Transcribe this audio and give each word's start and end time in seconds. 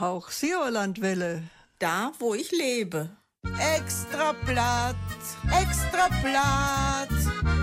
Hauch 0.00 0.30
Sauerlandwelle. 0.30 1.42
Da, 1.78 2.12
wo 2.18 2.34
ich 2.34 2.52
lebe. 2.52 3.10
Extra 3.76 4.32
Blatt, 4.46 4.94
extra 5.50 6.08
Blatt. 6.22 7.57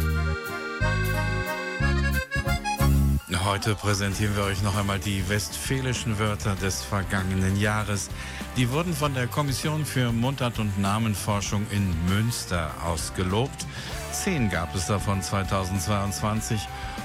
Heute 3.46 3.76
präsentieren 3.76 4.36
wir 4.36 4.44
euch 4.44 4.63
noch 4.63 4.76
einmal 4.76 4.97
die 4.97 5.29
westfälischen 5.29 6.18
Wörter 6.18 6.55
des 6.55 6.82
vergangenen 6.82 7.55
Jahres. 7.60 8.10
Die 8.57 8.71
wurden 8.71 8.91
von 8.91 9.14
der 9.14 9.28
Kommission 9.28 9.86
für 9.86 10.11
Mundart- 10.11 10.57
und 10.57 10.79
Namenforschung 10.79 11.68
in 11.70 11.93
Münster 12.07 12.71
ausgelobt. 12.84 13.68
Zehn 14.11 14.50
gab 14.50 14.73
es 14.73 14.88
davon 14.88 15.21
2022 15.21 16.60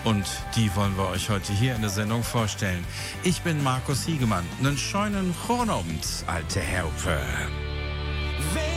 und 0.05 0.25
die 0.57 0.75
wollen 0.75 0.97
wir 0.97 1.09
euch 1.09 1.29
heute 1.29 1.53
hier 1.53 1.75
in 1.75 1.83
der 1.83 1.91
Sendung 1.91 2.23
vorstellen. 2.23 2.87
Ich 3.23 3.43
bin 3.43 3.63
Markus 3.63 4.07
Hiegemann, 4.07 4.47
einen 4.61 4.79
scheunen 4.79 5.35
Chronobend, 5.45 6.07
alte 6.27 6.61
Herpe. 6.61 7.21
Weet 8.55 8.71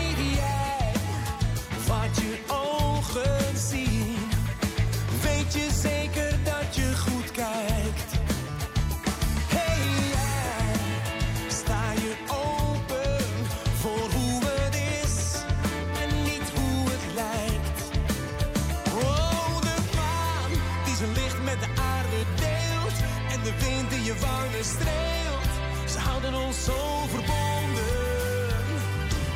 Ze 24.64 26.00
houden 26.00 26.34
ons 26.34 26.64
zo 26.64 27.06
verbonden. 27.10 27.84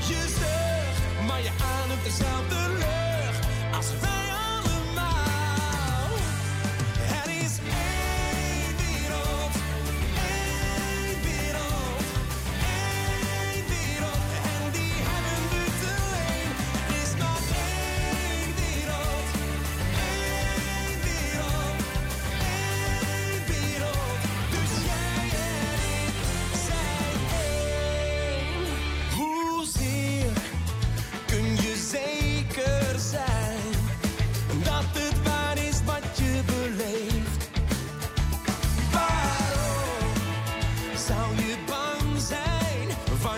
Je 0.08 0.22
zucht, 0.38 1.28
maar 1.28 1.42
je 1.42 1.50
ademt 1.50 2.04
dezelfde 2.04 2.57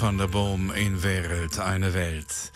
van 0.00 0.18
der 0.18 0.26
Boom 0.26 0.72
in 0.72 1.02
Wereld, 1.02 1.58
eine 1.58 1.94
Welt. 1.94 2.52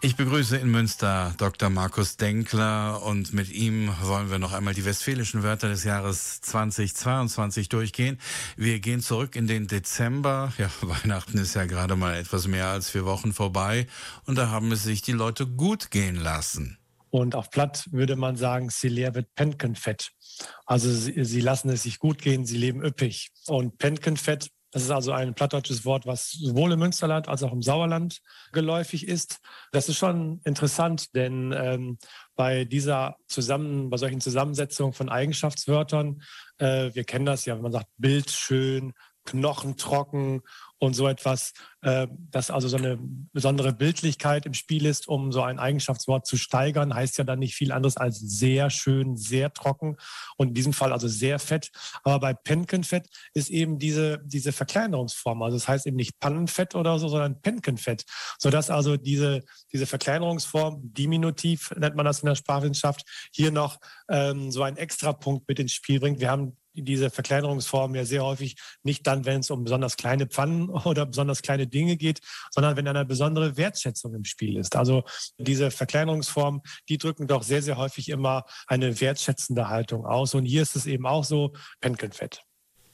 Ich 0.00 0.16
begrüße 0.16 0.56
in 0.56 0.70
Münster 0.70 1.34
Dr. 1.36 1.70
Markus 1.70 2.16
Denkler 2.16 3.02
und 3.02 3.32
mit 3.32 3.50
ihm 3.50 3.92
wollen 4.02 4.30
wir 4.30 4.38
noch 4.38 4.52
einmal 4.52 4.74
die 4.74 4.84
westfälischen 4.84 5.42
Wörter 5.42 5.68
des 5.68 5.84
Jahres 5.84 6.40
2022 6.40 7.68
durchgehen. 7.68 8.18
Wir 8.56 8.80
gehen 8.80 9.00
zurück 9.00 9.36
in 9.36 9.46
den 9.46 9.66
Dezember. 9.66 10.52
Ja, 10.56 10.70
Weihnachten 10.80 11.38
ist 11.38 11.54
ja 11.54 11.66
gerade 11.66 11.96
mal 11.96 12.14
etwas 12.14 12.46
mehr 12.46 12.68
als 12.68 12.90
vier 12.90 13.04
Wochen 13.04 13.32
vorbei 13.32 13.86
und 14.24 14.36
da 14.36 14.48
haben 14.48 14.72
es 14.72 14.82
sich 14.82 15.02
die 15.02 15.12
Leute 15.12 15.46
gut 15.46 15.90
gehen 15.90 16.16
lassen. 16.16 16.78
Und 17.10 17.34
auf 17.34 17.50
Platt 17.50 17.88
würde 17.90 18.16
man 18.16 18.36
sagen, 18.36 18.70
sie 18.70 18.94
wird 18.96 19.34
Penkenfett. 19.34 20.12
Also 20.66 20.92
sie, 20.92 21.24
sie 21.24 21.40
lassen 21.40 21.70
es 21.70 21.82
sich 21.82 21.98
gut 21.98 22.20
gehen, 22.20 22.44
sie 22.44 22.58
leben 22.58 22.84
üppig. 22.84 23.30
Und 23.46 23.78
Penkenfett, 23.78 24.50
das 24.70 24.82
ist 24.82 24.90
also 24.90 25.12
ein 25.12 25.34
plattdeutsches 25.34 25.84
Wort, 25.84 26.06
was 26.06 26.30
sowohl 26.30 26.72
im 26.72 26.78
Münsterland 26.80 27.28
als 27.28 27.42
auch 27.42 27.52
im 27.52 27.62
Sauerland 27.62 28.20
geläufig 28.52 29.08
ist. 29.08 29.38
Das 29.72 29.88
ist 29.88 29.96
schon 29.96 30.40
interessant, 30.44 31.14
denn 31.14 31.54
ähm, 31.56 31.98
bei 32.36 32.64
dieser 32.64 33.16
zusammen, 33.26 33.88
bei 33.88 33.96
solchen 33.96 34.20
Zusammensetzungen 34.20 34.92
von 34.92 35.08
Eigenschaftswörtern, 35.08 36.22
äh, 36.58 36.90
wir 36.94 37.04
kennen 37.04 37.24
das 37.24 37.46
ja, 37.46 37.54
wenn 37.54 37.62
man 37.62 37.72
sagt 37.72 37.88
Bild 37.96 38.30
schön, 38.30 38.92
knochentrocken 39.30 40.42
und 40.78 40.94
so 40.94 41.08
etwas, 41.08 41.52
äh, 41.82 42.06
dass 42.30 42.50
also 42.50 42.68
so 42.68 42.76
eine 42.76 42.98
besondere 43.32 43.72
Bildlichkeit 43.72 44.46
im 44.46 44.54
Spiel 44.54 44.86
ist, 44.86 45.08
um 45.08 45.32
so 45.32 45.42
ein 45.42 45.58
Eigenschaftswort 45.58 46.26
zu 46.26 46.36
steigern, 46.36 46.94
heißt 46.94 47.18
ja 47.18 47.24
dann 47.24 47.40
nicht 47.40 47.54
viel 47.54 47.72
anderes 47.72 47.96
als 47.96 48.18
sehr 48.18 48.70
schön, 48.70 49.16
sehr 49.16 49.52
trocken 49.52 49.96
und 50.36 50.48
in 50.48 50.54
diesem 50.54 50.72
Fall 50.72 50.92
also 50.92 51.08
sehr 51.08 51.38
fett. 51.38 51.70
Aber 52.04 52.20
bei 52.20 52.34
Penkenfett 52.34 53.08
ist 53.34 53.50
eben 53.50 53.78
diese, 53.78 54.20
diese 54.24 54.52
Verkleinerungsform, 54.52 55.42
also 55.42 55.56
das 55.56 55.68
heißt 55.68 55.86
eben 55.86 55.96
nicht 55.96 56.18
Pannenfett 56.20 56.74
oder 56.74 56.98
so, 56.98 57.08
sondern 57.08 57.40
Penkenfett, 57.40 58.04
sodass 58.38 58.70
also 58.70 58.96
diese, 58.96 59.44
diese 59.72 59.86
Verkleinerungsform, 59.86 60.92
Diminutiv 60.94 61.72
nennt 61.76 61.96
man 61.96 62.06
das 62.06 62.20
in 62.20 62.26
der 62.26 62.34
Sprachwissenschaft, 62.34 63.02
hier 63.32 63.50
noch 63.50 63.78
ähm, 64.08 64.50
so 64.52 64.62
einen 64.62 64.76
Extrapunkt 64.76 65.48
mit 65.48 65.58
ins 65.58 65.72
Spiel 65.72 66.00
bringt. 66.00 66.20
Wir 66.20 66.30
haben 66.30 66.56
diese 66.82 67.10
Verkleinerungsform 67.10 67.94
ja 67.94 68.04
sehr 68.04 68.24
häufig 68.24 68.56
nicht 68.82 69.06
dann, 69.06 69.24
wenn 69.24 69.40
es 69.40 69.50
um 69.50 69.64
besonders 69.64 69.96
kleine 69.96 70.26
Pfannen 70.26 70.68
oder 70.84 71.06
besonders 71.06 71.42
kleine 71.42 71.66
Dinge 71.66 71.96
geht, 71.96 72.20
sondern 72.50 72.76
wenn 72.76 72.88
eine 72.88 73.04
besondere 73.04 73.56
Wertschätzung 73.56 74.14
im 74.14 74.24
Spiel 74.24 74.56
ist. 74.56 74.76
Also 74.76 75.04
diese 75.38 75.70
Verkleinerungsform, 75.70 76.62
die 76.88 76.98
drücken 76.98 77.26
doch 77.26 77.42
sehr, 77.42 77.62
sehr 77.62 77.76
häufig 77.76 78.08
immer 78.08 78.44
eine 78.66 79.00
wertschätzende 79.00 79.68
Haltung 79.68 80.04
aus. 80.04 80.34
Und 80.34 80.44
hier 80.44 80.62
ist 80.62 80.76
es 80.76 80.86
eben 80.86 81.06
auch 81.06 81.24
so, 81.24 81.52
Penkenfett. 81.80 82.42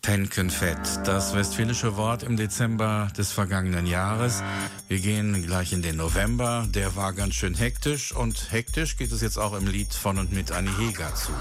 Penkenfett, 0.04 0.78
das 1.06 1.34
westfälische 1.34 1.96
Wort 1.96 2.24
im 2.24 2.36
Dezember 2.36 3.08
des 3.16 3.32
vergangenen 3.32 3.86
Jahres. 3.86 4.42
Wir 4.86 4.98
gehen 4.98 5.46
gleich 5.46 5.72
in 5.72 5.80
den 5.80 5.96
November. 5.96 6.66
Der 6.68 6.94
war 6.94 7.14
ganz 7.14 7.34
schön 7.34 7.54
hektisch 7.54 8.12
und 8.12 8.52
hektisch 8.52 8.98
geht 8.98 9.12
es 9.12 9.22
jetzt 9.22 9.38
auch 9.38 9.54
im 9.54 9.66
Lied 9.66 9.94
von 9.94 10.18
und 10.18 10.30
mit 10.30 10.52
Annie 10.52 10.76
Heger 10.76 11.14
zu. 11.14 11.32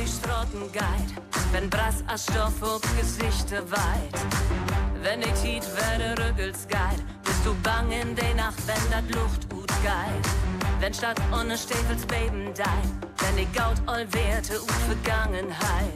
Die 0.00 0.08
Straßen 0.08 0.72
geht, 0.72 1.52
wenn 1.52 1.68
Brass 1.68 2.02
als 2.06 2.22
Stoff 2.22 2.62
auf 2.62 2.80
Gesichter 2.98 3.70
weit, 3.70 4.14
wenn 5.02 5.20
die 5.20 5.32
Tiet 5.42 5.64
werde 5.76 6.22
Rüggels 6.22 6.66
geht, 6.66 7.04
bist 7.22 7.44
du 7.44 7.54
bang 7.62 7.90
in 7.90 8.16
der 8.16 8.34
Nacht, 8.34 8.66
wenn 8.66 8.90
dat 8.90 9.14
Luft 9.14 9.50
gut 9.50 9.68
geht. 9.82 10.26
Wenn 10.80 10.94
statt 10.94 11.20
ohne 11.30 11.58
Stäfels 11.58 12.06
Beben 12.06 12.50
dein, 12.56 13.00
wenn 13.18 13.36
die 13.36 13.52
Gaut 13.52 13.76
all 13.84 14.10
Werte 14.14 14.58
und 14.58 14.72
Vergangenheit. 14.72 15.92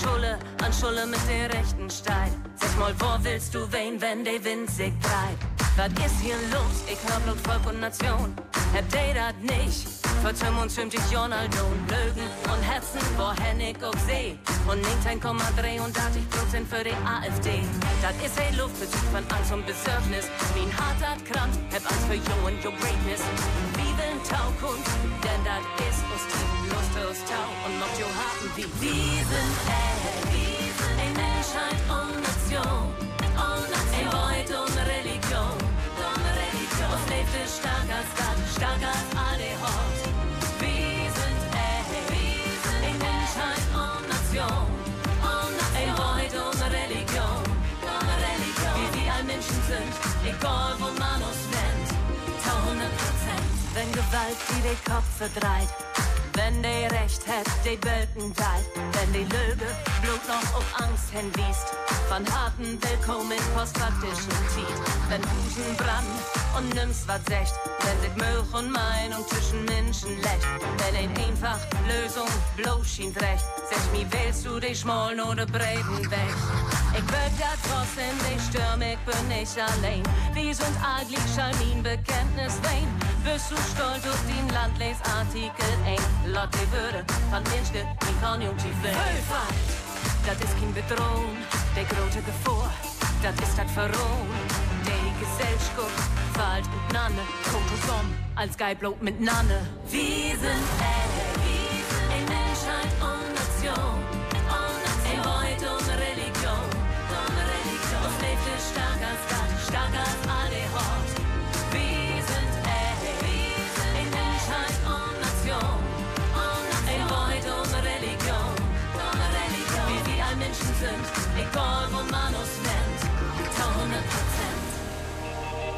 Schulle 0.00 0.38
an 0.64 0.72
Schulle 0.72 1.06
mit 1.06 1.20
der 1.28 1.52
rechten 1.52 1.90
Stein. 1.90 2.32
Sag 2.54 2.78
mal, 2.78 2.94
wo 3.00 3.24
willst 3.24 3.52
du 3.52 3.66
wen, 3.72 4.00
wenn 4.00 4.24
der 4.24 4.44
Wind 4.44 4.70
sich 4.70 4.92
treibt? 5.02 5.59
Was 5.80 5.88
ist 6.04 6.20
hier 6.20 6.36
los? 6.52 6.84
Ich 6.92 6.98
hör 7.08 7.18
Blut, 7.20 7.40
Volk 7.40 7.64
und 7.66 7.80
Nation. 7.80 8.36
Hab 8.74 8.84
dat 8.92 9.40
nicht? 9.40 9.88
Verzömm 10.20 10.58
und 10.58 10.70
zünd 10.70 10.92
ich 10.92 11.16
Ronaldo 11.16 11.64
Lögen 11.88 12.28
und 12.52 12.62
Herzen, 12.68 13.00
wo 13.16 13.32
Hennig 13.42 13.82
auch 13.82 13.96
seh. 14.06 14.36
Und 14.68 14.84
19,3 15.08 15.80
und 15.80 15.96
80 15.96 16.28
Prozent 16.28 16.68
für 16.68 16.84
die 16.84 16.92
AfD. 17.08 17.64
Das 18.02 18.12
ist 18.22 18.38
ein 18.38 18.58
Luftbezug 18.58 19.08
von 19.08 19.24
Angst 19.34 19.52
und 19.54 19.64
Besorgnis. 19.64 20.28
Wie 20.52 20.68
ein 20.68 20.74
harter 20.76 21.16
Kranz, 21.24 21.56
hab 21.72 21.90
Angst 21.90 22.06
für 22.08 22.20
you 22.28 22.36
und 22.44 22.60
your 22.62 22.76
greatness. 22.76 23.24
Wie 23.80 23.92
will 23.96 24.20
Taukunft, 24.28 24.92
denn 25.24 25.42
das 25.48 25.64
ist 25.88 26.04
uns 26.12 26.24
Lust 26.68 26.94
aus 27.08 27.18
Tau 27.24 27.48
und 27.64 27.80
macht 27.80 27.96
jo 27.98 28.04
Haken 28.04 28.48
wie 28.54 28.68
wir 28.84 29.24
sind 29.32 29.89
Gewalt 54.10 54.36
die 54.50 54.62
den 54.62 54.78
Kopf 54.84 55.06
verdreht. 55.18 55.70
Wenn 56.34 56.60
die 56.62 56.86
Recht 56.96 57.22
hat, 57.28 57.46
die 57.64 57.78
Welten 57.86 58.34
teilt, 58.34 58.66
wenn 58.92 59.12
die 59.12 59.22
Lüge 59.22 59.66
Blut 60.02 60.24
noch 60.26 60.58
auf 60.58 60.66
Angst 60.80 61.10
hinwiest, 61.12 61.74
von 62.08 62.26
harten 62.34 62.76
Willkommen 62.82 63.38
postfaktischen 63.54 64.34
Tiet, 64.50 64.78
wenn 65.10 65.20
Busen 65.20 65.76
brand 65.76 66.10
und 66.58 66.74
nimmst 66.74 67.06
was 67.06 67.22
secht, 67.26 67.54
wenn 67.84 68.00
dit 68.02 68.16
Milch 68.16 68.52
und 68.52 68.72
Meinung 68.72 69.24
zwischen 69.28 69.64
Menschen 69.66 70.16
lecht, 70.16 70.48
wenn 70.78 70.96
ein 70.96 71.16
einfach 71.16 71.60
Lösung 71.86 72.28
bloß 72.56 72.88
schien 72.88 73.12
recht, 73.12 73.46
sag 73.70 73.92
mir, 73.92 74.10
wählst 74.10 74.44
du 74.44 74.58
dich 74.58 74.80
schmollen 74.80 75.20
oder 75.20 75.46
breiten 75.46 76.10
weg? 76.10 76.34
Ich 76.94 77.06
will 77.06 77.30
dat 77.38 77.58
trotzdem 77.62 78.16
dich 78.26 78.42
stürm, 78.48 78.82
ich 78.82 78.98
bin 79.06 79.28
nicht 79.28 79.54
allein, 79.54 80.02
wir 80.34 80.54
sind 80.54 80.76
eigentlich 80.82 81.22
Schalmin 81.36 81.82
Bekenntnis 81.84 82.58
wein, 82.64 82.88
bist 83.24 83.50
du 83.50 83.56
stolz 83.56 84.04
auf 84.06 84.22
den 84.26 84.48
Landlesartikel 84.54 85.72
eng, 85.86 86.32
Lotte 86.32 86.64
Würde 86.72 87.04
von 87.30 87.42
Menschke 87.52 87.80
in 87.80 88.20
Konjunktiv 88.22 88.74
Höfheit, 88.82 89.54
das 90.26 90.36
ist 90.36 90.58
kein 90.58 90.72
Bedrohung, 90.72 91.36
der 91.76 91.84
große 91.84 92.22
Gefahr, 92.22 92.72
das 93.22 93.34
ist 93.34 93.58
das 93.58 93.70
Verrohung. 93.72 94.28
Die 94.84 95.12
Gesellschaft 95.20 96.00
fällt 96.34 96.66
und 96.66 96.92
Nanne, 96.92 97.22
kommt 97.50 97.68
zusammen 97.80 98.14
als 98.36 98.56
Geiblob 98.56 99.00
mit 99.02 99.20
Nanne. 99.20 99.60
Wir 99.90 100.36
sind 100.36 100.66
ey, 100.80 101.84
ein 102.14 102.24
Menschheit 102.24 102.92
und 103.00 103.26
Nation, 103.34 104.09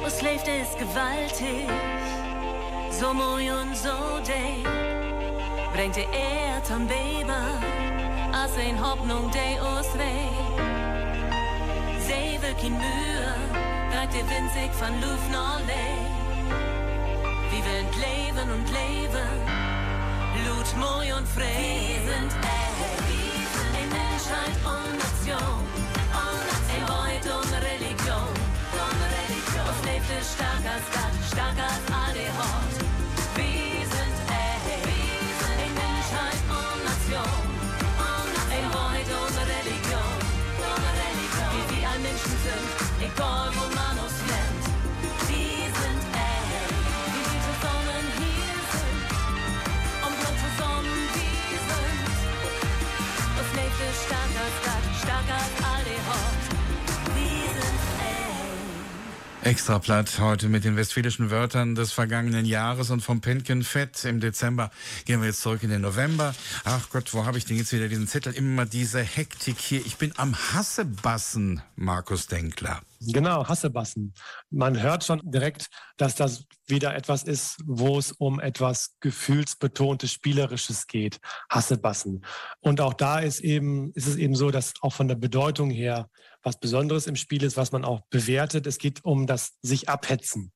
Was 0.02 0.20
lebt 0.20 0.48
ist 0.48 0.78
gewaltig, 0.78 1.68
so 2.90 3.14
moi 3.14 3.52
und 3.60 3.76
so 3.76 4.18
day. 4.26 4.64
Bringt 5.72 5.96
die 5.96 6.06
Erd 6.12 6.70
am 6.70 6.88
Weber, 6.88 7.44
als 8.32 8.52
ein 8.58 8.78
Hoffnung 8.80 9.30
de 9.30 9.60
uns 9.60 9.94
weh. 9.94 10.28
Sie 12.00 12.42
will 12.42 12.54
kein 12.60 12.72
Mühe, 12.72 13.34
treibt 13.92 14.14
der 14.14 14.28
Wind 14.28 14.50
sich 14.52 14.72
von 14.72 14.92
Luft 15.00 15.30
nach 15.30 15.60
Lee. 15.60 16.02
Wir 17.50 17.62
wollen 17.64 17.90
leben 18.06 18.50
und 18.50 18.68
leben, 18.70 19.32
Blut, 20.34 20.68
Moi 20.78 21.14
und 21.16 21.28
frei. 21.28 22.00
Wir 22.04 22.12
sind 22.12 22.32
ey, 22.42 23.80
ein 23.80 23.88
Menschheit 23.88 24.56
und 24.64 24.98
Nation, 24.98 25.81
Extra 59.44 59.80
platt 59.80 60.20
heute 60.20 60.48
mit 60.48 60.62
den 60.62 60.76
westfälischen 60.76 61.32
Wörtern 61.32 61.74
des 61.74 61.90
vergangenen 61.90 62.44
Jahres 62.44 62.90
und 62.90 63.00
vom 63.00 63.20
Penkenfett 63.20 64.04
im 64.04 64.20
Dezember. 64.20 64.70
Gehen 65.04 65.20
wir 65.20 65.26
jetzt 65.26 65.40
zurück 65.40 65.64
in 65.64 65.70
den 65.70 65.80
November. 65.80 66.32
Ach 66.62 66.88
Gott, 66.90 67.12
wo 67.12 67.26
habe 67.26 67.38
ich 67.38 67.44
denn 67.44 67.56
jetzt 67.56 67.72
wieder 67.72 67.88
diesen 67.88 68.06
Zettel? 68.06 68.34
Immer 68.34 68.66
diese 68.66 69.00
Hektik 69.02 69.58
hier. 69.58 69.84
Ich 69.84 69.96
bin 69.96 70.12
am 70.16 70.36
Hassebassen, 70.36 71.60
Markus 71.74 72.28
Denkler. 72.28 72.82
Genau, 73.00 73.48
Hassebassen. 73.48 74.14
Man 74.50 74.80
hört 74.80 75.02
schon 75.02 75.20
direkt, 75.24 75.66
dass 75.96 76.14
das 76.14 76.44
wieder 76.68 76.94
etwas 76.94 77.24
ist, 77.24 77.56
wo 77.66 77.98
es 77.98 78.12
um 78.12 78.38
etwas 78.38 78.94
gefühlsbetontes, 79.00 80.12
spielerisches 80.12 80.86
geht. 80.86 81.18
Hassebassen. 81.50 82.24
Und 82.60 82.80
auch 82.80 82.94
da 82.94 83.18
ist 83.18 83.40
eben, 83.40 83.90
ist 83.94 84.06
es 84.06 84.14
eben 84.14 84.36
so, 84.36 84.52
dass 84.52 84.74
auch 84.82 84.92
von 84.92 85.08
der 85.08 85.16
Bedeutung 85.16 85.70
her 85.70 86.08
was 86.42 86.58
Besonderes 86.58 87.06
im 87.06 87.16
Spiel 87.16 87.42
ist, 87.42 87.56
was 87.56 87.72
man 87.72 87.84
auch 87.84 88.00
bewertet. 88.10 88.66
Es 88.66 88.78
geht 88.78 89.04
um 89.04 89.26
das 89.26 89.58
sich 89.62 89.88
abhetzen. 89.88 90.52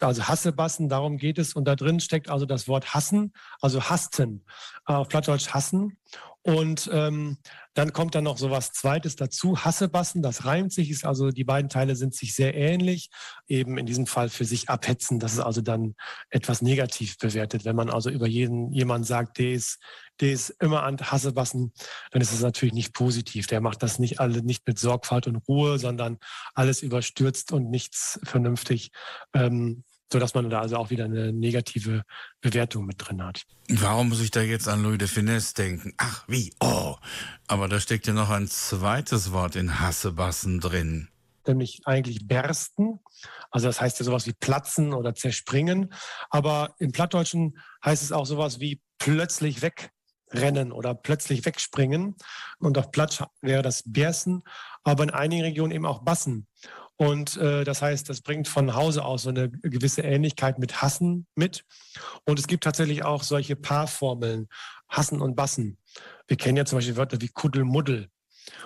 Also 0.00 0.28
Hassebassen, 0.28 0.88
darum 0.88 1.18
geht 1.18 1.38
es. 1.38 1.54
Und 1.54 1.66
da 1.66 1.76
drin 1.76 2.00
steckt 2.00 2.28
also 2.28 2.46
das 2.46 2.68
Wort 2.68 2.94
hassen, 2.94 3.32
also 3.60 3.82
hasten, 3.82 4.44
auf 4.84 5.08
Plattdeutsch 5.08 5.48
hassen. 5.48 5.98
Und 6.46 6.88
ähm, 6.92 7.38
dann 7.74 7.92
kommt 7.92 8.14
dann 8.14 8.22
noch 8.22 8.38
so 8.38 8.52
was 8.52 8.70
Zweites 8.70 9.16
dazu, 9.16 9.64
Hassebassen, 9.64 10.22
das 10.22 10.44
reimt 10.44 10.72
sich, 10.72 10.90
ist 10.90 11.04
also 11.04 11.32
die 11.32 11.42
beiden 11.42 11.68
Teile 11.68 11.96
sind 11.96 12.14
sich 12.14 12.36
sehr 12.36 12.54
ähnlich, 12.54 13.10
eben 13.48 13.78
in 13.78 13.84
diesem 13.84 14.06
Fall 14.06 14.28
für 14.28 14.44
sich 14.44 14.68
abhetzen, 14.68 15.18
das 15.18 15.32
ist 15.32 15.40
also 15.40 15.60
dann 15.60 15.96
etwas 16.30 16.62
negativ 16.62 17.18
bewertet. 17.18 17.64
Wenn 17.64 17.74
man 17.74 17.90
also 17.90 18.10
über 18.10 18.28
jeden 18.28 18.70
jemanden 18.70 19.04
sagt, 19.04 19.38
der 19.38 19.54
ist, 19.54 19.80
der 20.20 20.30
ist 20.30 20.50
immer 20.60 20.84
an 20.84 20.98
Hassebassen, 21.00 21.72
dann 22.12 22.22
ist 22.22 22.32
es 22.32 22.42
natürlich 22.42 22.74
nicht 22.74 22.94
positiv. 22.94 23.48
Der 23.48 23.60
macht 23.60 23.82
das 23.82 23.98
nicht 23.98 24.20
alle 24.20 24.40
nicht 24.42 24.68
mit 24.68 24.78
Sorgfalt 24.78 25.26
und 25.26 25.42
Ruhe, 25.48 25.80
sondern 25.80 26.18
alles 26.54 26.80
überstürzt 26.80 27.50
und 27.50 27.70
nichts 27.70 28.20
vernünftig. 28.22 28.92
Ähm, 29.34 29.82
sodass 30.12 30.34
man 30.34 30.48
da 30.50 30.60
also 30.60 30.76
auch 30.76 30.90
wieder 30.90 31.04
eine 31.04 31.32
negative 31.32 32.02
Bewertung 32.40 32.86
mit 32.86 32.96
drin 32.98 33.22
hat. 33.22 33.42
Warum 33.68 34.10
muss 34.10 34.20
ich 34.20 34.30
da 34.30 34.40
jetzt 34.40 34.68
an 34.68 34.82
Louis 34.82 34.98
de 34.98 35.08
Finesse 35.08 35.54
denken? 35.54 35.92
Ach, 35.96 36.24
wie? 36.28 36.54
Oh. 36.60 36.96
Aber 37.48 37.68
da 37.68 37.80
steckt 37.80 38.06
ja 38.06 38.12
noch 38.12 38.30
ein 38.30 38.46
zweites 38.46 39.32
Wort 39.32 39.56
in 39.56 39.80
Hassebassen 39.80 40.60
drin. 40.60 41.08
Nämlich 41.46 41.82
eigentlich 41.84 42.26
bersten. 42.26 43.00
Also 43.50 43.66
das 43.66 43.80
heißt 43.80 43.98
ja 43.98 44.04
sowas 44.04 44.26
wie 44.26 44.32
platzen 44.32 44.92
oder 44.92 45.14
zerspringen. 45.14 45.92
Aber 46.30 46.74
im 46.78 46.92
Plattdeutschen 46.92 47.58
heißt 47.84 48.02
es 48.02 48.12
auch 48.12 48.26
sowas 48.26 48.60
wie 48.60 48.80
plötzlich 48.98 49.62
wegrennen 49.62 50.72
oder 50.72 50.94
plötzlich 50.94 51.44
wegspringen. 51.44 52.16
Und 52.58 52.78
auf 52.78 52.90
Platt 52.90 53.28
wäre 53.40 53.62
das 53.62 53.82
Bersten, 53.84 54.42
aber 54.84 55.04
in 55.04 55.10
einigen 55.10 55.42
Regionen 55.42 55.72
eben 55.72 55.86
auch 55.86 56.02
Bassen. 56.02 56.46
Und 56.96 57.36
äh, 57.36 57.64
das 57.64 57.82
heißt, 57.82 58.08
das 58.08 58.22
bringt 58.22 58.48
von 58.48 58.74
Hause 58.74 59.04
aus 59.04 59.22
so 59.22 59.28
eine 59.28 59.50
gewisse 59.50 60.02
Ähnlichkeit 60.02 60.58
mit 60.58 60.80
Hassen 60.80 61.26
mit. 61.34 61.64
Und 62.24 62.38
es 62.38 62.46
gibt 62.46 62.64
tatsächlich 62.64 63.04
auch 63.04 63.22
solche 63.22 63.54
Paarformeln, 63.54 64.48
Hassen 64.88 65.20
und 65.20 65.36
Bassen. 65.36 65.78
Wir 66.26 66.36
kennen 66.36 66.56
ja 66.56 66.64
zum 66.64 66.78
Beispiel 66.78 66.96
Wörter 66.96 67.20
wie 67.20 67.28
Kuddelmuddel 67.28 68.08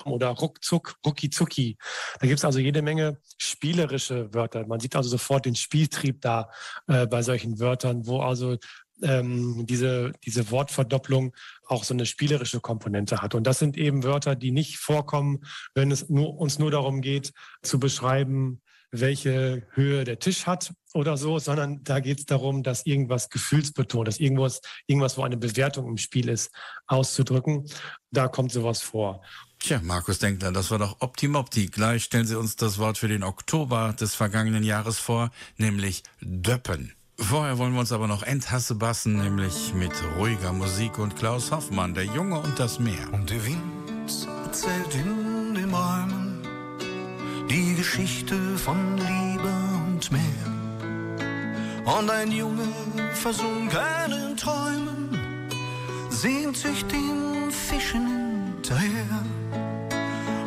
oder 0.05 0.29
Ruckzuck, 0.29 0.97
Ruckizucki. 1.05 1.77
Da 2.21 2.27
gibt 2.27 2.39
es 2.39 2.45
also 2.45 2.59
jede 2.59 2.83
Menge 2.83 3.19
spielerische 3.39 4.33
Wörter. 4.33 4.67
Man 4.67 4.81
sieht 4.81 4.95
also 4.95 5.09
sofort 5.09 5.47
den 5.47 5.57
Spieltrieb 5.57 6.21
da 6.21 6.51
äh, 6.87 7.07
bei 7.07 7.23
solchen 7.23 7.59
Wörtern, 7.59 8.07
wo 8.07 8.21
also 8.21 8.57
ähm, 9.03 9.67
diese, 9.67 10.13
diese 10.25 10.51
Wortverdopplung 10.51 11.35
auch 11.67 11.85
so 11.85 11.95
eine 11.95 12.07
spielerische 12.07 12.61
Komponente 12.61 13.23
hat. 13.23 13.35
Und 13.35 13.47
das 13.47 13.59
sind 13.59 13.77
eben 13.77 14.03
Wörter, 14.03 14.35
die 14.37 14.51
nicht 14.51 14.79
vorkommen, 14.79 15.41
wenn 15.75 15.91
es 15.91 16.09
nur, 16.09 16.39
uns 16.39 16.59
nur 16.59 16.71
darum 16.71 17.01
geht, 17.01 17.33
zu 17.63 17.79
beschreiben, 17.79 18.61
welche 18.93 19.67
Höhe 19.73 20.05
der 20.05 20.19
Tisch 20.19 20.47
hat 20.47 20.73
oder 20.95 21.17
so, 21.17 21.39
sondern 21.39 21.85
da 21.85 22.01
geht 22.01 22.19
es 22.19 22.27
darum, 22.27 22.63
dass 22.63 22.87
irgendwas 22.87 23.29
gefühlsbetont 23.29 24.09
ist, 24.09 24.21
irgendwas, 24.21 24.61
irgendwas, 24.87 25.17
wo 25.17 25.23
eine 25.23 25.37
Bewertung 25.37 25.87
im 25.87 25.97
Spiel 25.97 26.29
ist, 26.29 26.51
auszudrücken. 26.87 27.71
Da 28.11 28.29
kommt 28.29 28.51
sowas 28.51 28.83
vor. 28.83 29.23
Tja, 29.61 29.81
Markus 29.83 30.19
Denkler, 30.19 30.53
das 30.53 30.71
war 30.71 30.79
doch 30.79 31.01
Optimopti. 31.01 31.67
Gleich 31.67 32.05
stellen 32.05 32.27
Sie 32.27 32.37
uns 32.37 32.57
das 32.57 32.79
Wort 32.79 32.99
für 32.99 33.09
den 33.09 33.23
Oktober 33.23 33.95
des 33.99 34.15
vergangenen 34.15 34.65
Jahres 34.65 34.99
vor, 34.99 35.31
nämlich 35.57 36.03
Döppen. 36.21 36.95
Vorher 37.21 37.59
wollen 37.59 37.73
wir 37.73 37.81
uns 37.81 37.93
aber 37.93 38.09
noch 38.09 38.23
Endhassebassen, 38.23 39.19
nämlich 39.19 39.73
mit 39.75 39.93
ruhiger 40.19 40.53
Musik 40.53 40.99
und 40.99 41.17
Klaus 41.17 41.53
Hoffmann, 41.53 41.95
der 41.95 42.05
Junge 42.05 42.41
und 42.41 42.59
das 42.59 42.81
Meer. 42.81 43.13
Und 43.13 43.31
der 43.31 43.45
Wind 43.45 44.29
erzählt 44.45 44.95
in 44.95 45.55
den 45.55 45.73
Räumen 45.73 46.43
die 47.49 47.75
Geschichte 47.75 48.37
von 48.57 48.97
Liebe 48.97 49.53
und 49.87 50.11
Meer. 50.11 50.51
Und 51.99 52.11
ein 52.11 52.31
Junge 52.31 52.69
versunken 53.15 54.13
in 54.13 54.37
Träumen 54.37 55.49
sehnt 56.09 56.57
sich 56.57 56.85
den 56.87 57.51
Fischen 57.51 58.07
hinterher. 58.55 59.23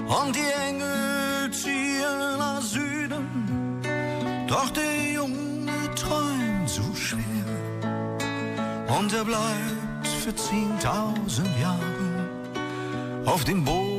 Und 0.07 0.35
die 0.35 0.51
Engel 0.69 1.51
ziehen 1.51 2.37
nach 2.37 2.61
Süden, 2.61 3.81
doch 4.47 4.69
der 4.69 5.11
Junge 5.13 5.42
Und 8.97 9.11
er 9.11 9.25
bleibt 9.25 10.07
für 10.23 10.35
zehntausend 10.35 11.49
Jahre 11.59 12.29
auf 13.25 13.43
dem 13.43 13.63
Boden 13.65 13.92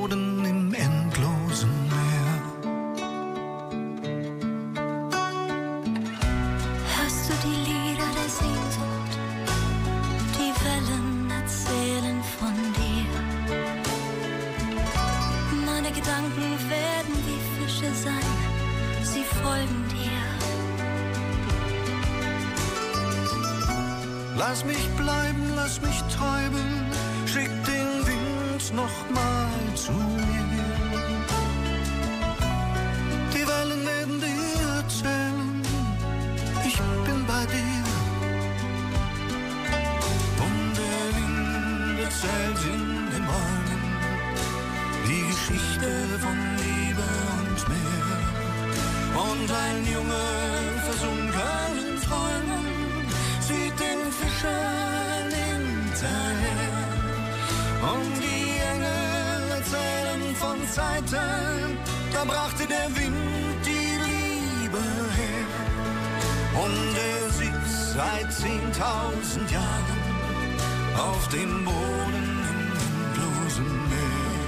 dem 71.34 71.64
Boden 71.64 72.26
im 72.50 72.66
endlosen 72.78 73.70
Meer. 73.90 74.40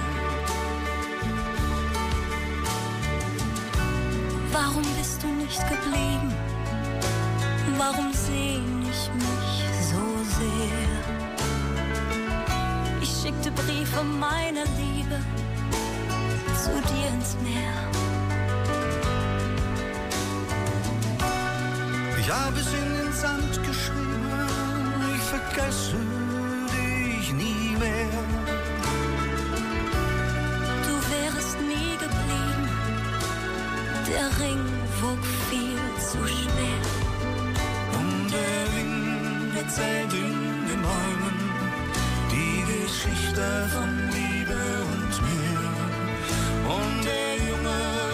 Warum 4.53 4.83
bist 4.97 5.21
du 5.21 5.27
nicht 5.27 5.61
geblieben? 5.67 6.33
Warum 7.77 8.13
sehn 8.13 8.81
ich 8.83 9.03
mich 9.23 9.53
so 9.91 10.03
sehr? 10.39 10.87
Ich 13.01 13.11
schickte 13.21 13.51
Briefe 13.51 14.03
meiner 14.03 14.65
Liebe 14.81 15.19
zu 16.63 16.71
dir 16.89 17.07
ins 17.15 17.35
Meer. 17.43 17.77
Ich 22.19 22.31
habe 22.31 22.59
es 22.59 22.73
in 22.73 22.89
den 22.97 23.13
Sand 23.13 23.53
geschrieben, 23.63 24.29
ich 25.15 25.23
vergesse 25.23 26.26
dich 27.27 27.33
nie 27.33 27.75
mehr. 27.77 28.09
Du 30.85 30.93
wärest 31.11 31.57
nie 31.61 31.93
geblieben, 32.03 32.69
der 34.07 34.27
Ring 34.45 34.63
wog 35.01 35.23
viel 35.49 35.79
zu 35.99 36.17
schwer. 36.27 36.81
Und 37.99 38.31
der 38.31 38.63
Wind 38.75 39.57
erzählt 39.57 40.13
in 40.13 40.67
den 40.67 40.81
Bäumen 40.81 41.37
die 42.31 42.63
Geschichte 42.71 43.69
von 43.73 43.89
Liebe 44.15 44.59
und 44.93 45.13
Meer. 45.27 45.67
Und 46.75 47.05
der 47.05 47.35
Junge 47.49 48.06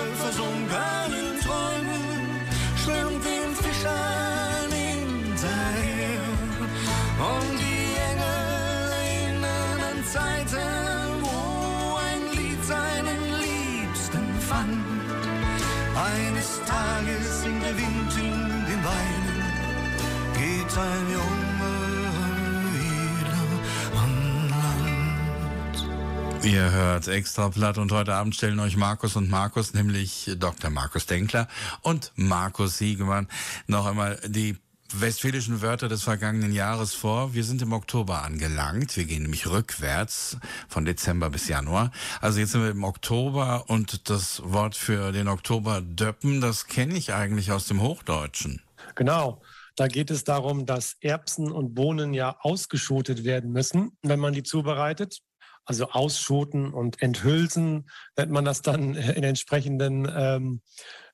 Ihr 26.44 26.72
hört 26.72 27.08
extra 27.08 27.50
platt 27.50 27.78
und 27.78 27.92
heute 27.92 28.16
Abend 28.16 28.36
stellen 28.36 28.60
euch 28.60 28.76
Markus 28.76 29.16
und 29.16 29.30
Markus, 29.30 29.74
nämlich 29.74 30.32
Dr. 30.38 30.72
Markus 30.72 31.06
Denkler 31.06 31.48
und 31.82 32.12
Markus 32.16 32.80
Siegemann, 32.80 33.28
noch 33.68 33.86
einmal 33.86 34.20
die 34.26 34.58
westfälischen 34.94 35.62
Wörter 35.62 35.90
des 35.90 36.04
vergangenen 36.04 36.52
Jahres 36.52 36.94
vor. 36.94 37.34
Wir 37.34 37.44
sind 37.44 37.62
im 37.62 37.74
Oktober 37.74 38.24
angelangt. 38.24 38.98
Wir 38.98 39.06
gehen 39.06 39.24
nämlich 39.24 39.48
rückwärts 39.48 40.38
von 40.68 40.86
Dezember 40.86 41.30
bis 41.30 41.48
Januar. 41.48 41.92
Also 42.20 42.40
jetzt 42.40 42.52
sind 42.52 42.64
wir 42.64 42.72
im 42.72 42.84
Oktober 42.84 43.66
und 43.68 44.10
das 44.10 44.42
Wort 44.44 44.76
für 44.76 45.12
den 45.12 45.28
Oktober 45.28 45.82
Döppen, 45.82 46.42
das 46.42 46.68
kenne 46.68 46.96
ich 46.96 47.14
eigentlich 47.14 47.52
aus 47.52 47.68
dem 47.68 47.82
Hochdeutschen. 47.82 48.62
Genau. 48.96 49.42
Da 49.76 49.88
geht 49.88 50.12
es 50.12 50.24
darum, 50.24 50.66
dass 50.66 50.98
Erbsen 51.02 51.52
und 51.52 51.74
Bohnen 51.74 52.14
ja 52.14 52.38
ausgeschotet 52.40 53.24
werden 53.24 53.52
müssen, 53.52 53.98
wenn 54.02 54.20
man 54.20 54.34
die 54.34 54.44
zubereitet. 54.44 55.20
Also 55.66 55.90
ausschoten 55.90 56.74
und 56.74 57.02
enthülsen 57.02 57.90
nennt 58.18 58.32
man 58.32 58.46
das 58.46 58.62
dann 58.62 58.96
in 58.96 59.24
entsprechenden 59.24 60.08
ähm, 60.14 60.62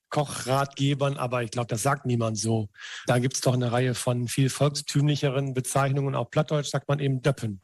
Kochratgebern, 0.09 1.17
aber 1.17 1.43
ich 1.43 1.51
glaube, 1.51 1.67
das 1.67 1.83
sagt 1.83 2.05
niemand 2.05 2.37
so. 2.37 2.69
Da 3.05 3.19
gibt 3.19 3.35
es 3.35 3.41
doch 3.41 3.53
eine 3.53 3.71
Reihe 3.71 3.93
von 3.93 4.27
viel 4.27 4.49
volkstümlicheren 4.49 5.53
Bezeichnungen. 5.53 6.15
Auf 6.15 6.31
Plattdeutsch 6.31 6.69
sagt 6.69 6.87
man 6.89 6.99
eben 6.99 7.21
Döppen. 7.21 7.61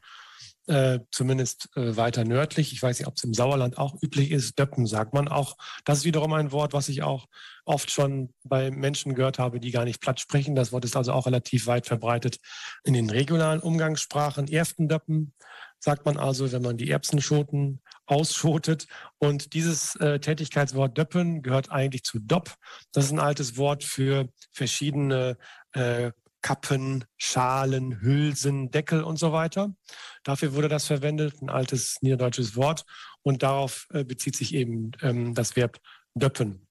Äh, 0.68 0.98
zumindest 1.12 1.68
äh, 1.76 1.96
weiter 1.96 2.24
nördlich. 2.24 2.72
Ich 2.72 2.82
weiß 2.82 2.98
nicht, 2.98 3.06
ob 3.06 3.16
es 3.16 3.22
im 3.22 3.34
Sauerland 3.34 3.78
auch 3.78 4.02
üblich 4.02 4.32
ist. 4.32 4.58
Döppen 4.58 4.86
sagt 4.86 5.14
man 5.14 5.28
auch. 5.28 5.56
Das 5.84 5.98
ist 5.98 6.04
wiederum 6.04 6.32
ein 6.32 6.50
Wort, 6.50 6.72
was 6.72 6.88
ich 6.88 7.04
auch 7.04 7.26
oft 7.64 7.88
schon 7.88 8.34
bei 8.42 8.72
Menschen 8.72 9.14
gehört 9.14 9.38
habe, 9.38 9.60
die 9.60 9.70
gar 9.70 9.84
nicht 9.84 10.00
platt 10.00 10.18
sprechen. 10.18 10.56
Das 10.56 10.72
Wort 10.72 10.84
ist 10.84 10.96
also 10.96 11.12
auch 11.12 11.26
relativ 11.26 11.68
weit 11.68 11.86
verbreitet 11.86 12.38
in 12.82 12.94
den 12.94 13.10
regionalen 13.10 13.60
Umgangssprachen. 13.60 14.48
Erftendöppen 14.48 15.34
sagt 15.78 16.04
man 16.04 16.16
also, 16.16 16.50
wenn 16.50 16.62
man 16.62 16.76
die 16.76 16.90
Erbsenschoten 16.90 17.80
ausschotet. 18.06 18.88
Und 19.18 19.52
dieses 19.52 19.94
äh, 19.96 20.18
Tätigkeitswort 20.18 20.98
Döppen 20.98 21.42
gehört 21.42 21.70
eigentlich 21.70 22.02
zu 22.02 22.18
Dopp. 22.18 22.56
Das 22.90 23.04
ist 23.04 23.12
ein 23.12 23.20
altes 23.20 23.56
Wort 23.56 23.84
für 23.84 24.28
verschiedene 24.50 25.36
äh, 25.74 26.10
Kappen, 26.46 27.04
Schalen, 27.16 28.00
Hülsen, 28.00 28.70
Deckel 28.70 29.02
und 29.02 29.18
so 29.18 29.32
weiter. 29.32 29.74
Dafür 30.22 30.54
wurde 30.54 30.68
das 30.68 30.86
verwendet, 30.86 31.42
ein 31.42 31.50
altes 31.50 31.96
niederdeutsches 32.02 32.54
Wort. 32.54 32.84
Und 33.22 33.42
darauf 33.42 33.88
äh, 33.92 34.04
bezieht 34.04 34.36
sich 34.36 34.54
eben 34.54 34.92
ähm, 35.02 35.34
das 35.34 35.56
Verb 35.56 35.80
Döppen. 36.14 36.64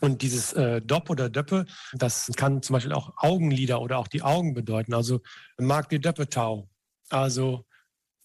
Und 0.00 0.22
dieses 0.22 0.52
äh, 0.52 0.80
Dopp 0.80 1.10
oder 1.10 1.28
Döppe, 1.28 1.66
das 1.92 2.30
kann 2.36 2.62
zum 2.62 2.74
Beispiel 2.74 2.92
auch 2.92 3.12
Augenlider 3.16 3.82
oder 3.82 3.98
auch 3.98 4.06
die 4.06 4.22
Augen 4.22 4.54
bedeuten. 4.54 4.94
Also 4.94 5.22
mag 5.58 5.88
die 5.88 6.00
Döppetau. 6.00 6.70
Also 7.08 7.66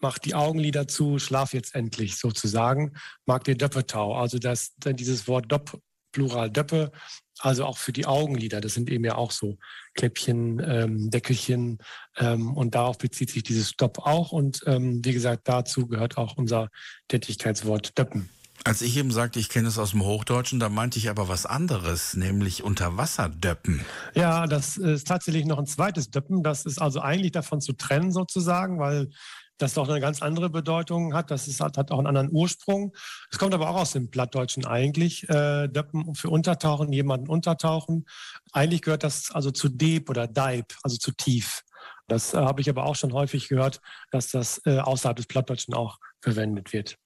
mach 0.02 0.20
die 0.20 0.36
Augenlider 0.36 0.88
zu, 0.88 1.18
schlaf 1.18 1.56
jetzt 1.56 1.74
endlich 1.74 2.18
sozusagen. 2.18 2.94
Mag 3.26 3.44
die 3.46 3.58
Döppetau. 3.58 4.16
Also 4.16 4.38
das, 4.38 4.76
dieses 4.76 5.28
Wort 5.28 5.52
Dopp, 5.52 5.82
Plural 6.12 6.52
Döppe, 6.52 6.92
also 7.40 7.66
auch 7.66 7.78
für 7.78 7.94
die 7.94 8.06
Augenlider. 8.06 8.62
Das 8.62 8.74
sind 8.74 8.90
eben 8.90 9.04
ja 9.04 9.16
auch 9.16 9.32
so 9.32 9.58
Kläppchen, 9.94 10.62
ähm, 10.66 11.10
Deckelchen. 11.10 11.80
Ähm, 12.18 12.56
und 12.56 12.76
darauf 12.76 12.98
bezieht 12.98 13.30
sich 13.30 13.44
dieses 13.44 13.70
Stopp 13.70 14.00
auch. 14.00 14.32
Und 14.32 14.62
ähm, 14.66 15.04
wie 15.04 15.14
gesagt, 15.14 15.48
dazu 15.48 15.88
gehört 15.88 16.18
auch 16.18 16.38
unser 16.38 16.70
Tätigkeitswort 17.08 17.98
Döppen. 17.98 18.30
Als 18.64 18.82
ich 18.82 18.98
eben 18.98 19.12
sagte, 19.12 19.40
ich 19.40 19.50
kenne 19.50 19.68
es 19.68 19.78
aus 19.78 19.92
dem 19.92 20.04
Hochdeutschen, 20.04 20.60
da 20.60 20.70
meinte 20.70 20.98
ich 20.98 21.10
aber 21.10 21.28
was 21.28 21.46
anderes, 21.46 22.16
nämlich 22.16 22.64
Unterwasserdöppen. 22.64 23.86
Ja, 24.16 24.48
das 24.48 24.78
ist 24.78 25.08
tatsächlich 25.08 25.46
noch 25.46 25.60
ein 25.60 25.68
zweites 25.68 26.10
Döppen. 26.10 26.42
Das 26.42 26.66
ist 26.66 26.82
also 26.82 27.00
eigentlich 27.00 27.32
davon 27.32 27.62
zu 27.62 27.74
trennen 27.74 28.12
sozusagen, 28.12 28.80
weil 28.80 29.10
das 29.58 29.74
doch 29.74 29.88
eine 29.88 30.00
ganz 30.00 30.22
andere 30.22 30.50
Bedeutung 30.50 31.14
hat. 31.14 31.32
Das 31.32 31.48
ist, 31.48 31.62
hat, 31.62 31.78
hat 31.78 31.92
auch 31.92 31.98
einen 31.98 32.08
anderen 32.08 32.32
Ursprung. 32.32 32.94
Es 33.32 33.38
kommt 33.38 33.54
aber 33.54 33.70
auch 33.70 33.76
aus 33.76 33.92
dem 33.92 34.10
Plattdeutschen 34.10 34.66
eigentlich. 34.66 35.28
Äh, 35.30 35.68
Döppen 35.68 36.16
für 36.16 36.30
Untertauchen, 36.30 36.92
jemanden 36.92 37.30
untertauchen. 37.30 38.06
Eigentlich 38.52 38.82
gehört 38.82 39.04
das 39.04 39.32
also 39.32 39.52
zu 39.52 39.70
Deep 39.70 40.10
oder 40.10 40.28
Deib, 40.28 40.74
also 40.84 40.98
zu 40.98 41.12
tief. 41.12 41.64
Das 42.08 42.34
äh, 42.34 42.38
habe 42.38 42.62
ich 42.62 42.70
aber 42.70 42.86
auch 42.86 42.96
schon 42.96 43.14
häufig 43.14 43.48
gehört, 43.48 43.82
dass 44.12 44.32
das 44.32 44.62
äh, 44.66 44.80
außerhalb 44.80 45.16
des 45.16 45.28
Plattdeutschen 45.28 45.74
auch 45.74 46.00
verwendet 46.22 46.74
wird. 46.74 46.98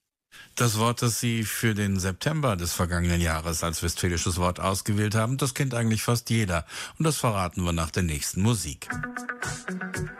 Das 0.56 0.77
Wort, 0.77 1.01
das 1.01 1.20
Sie 1.20 1.44
für 1.44 1.74
den 1.74 2.00
September 2.00 2.56
des 2.56 2.74
vergangenen 2.74 3.20
Jahres 3.20 3.63
als 3.63 3.82
westfälisches 3.82 4.38
Wort 4.38 4.60
ausgewählt 4.60 5.15
haben, 5.15 5.38
das 5.38 5.56
kennt 5.56 5.74
eigentlich 5.74 6.03
fast 6.03 6.29
jeder. 6.29 6.65
Und 7.00 7.06
das 7.06 7.18
verraten 7.18 7.63
wir 7.63 7.74
nach 7.74 7.89
der 7.89 8.03
nächsten 8.03 8.44
Musik. 8.44 8.88
Musik 8.91 10.20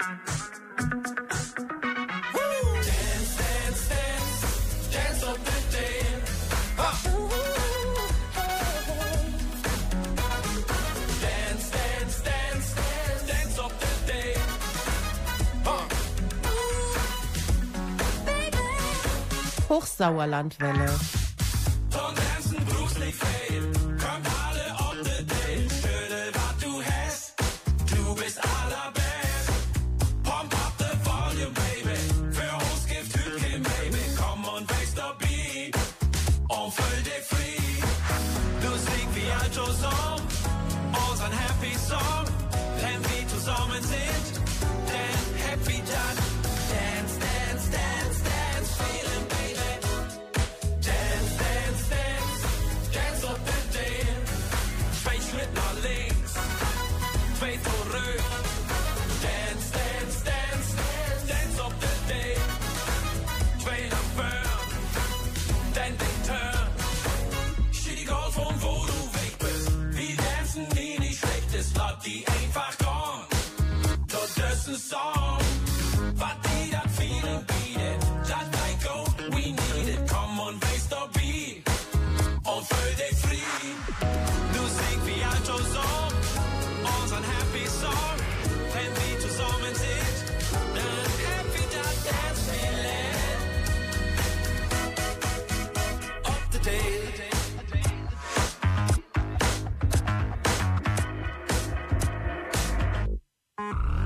Hochsauerlandwelle. 19.80 20.90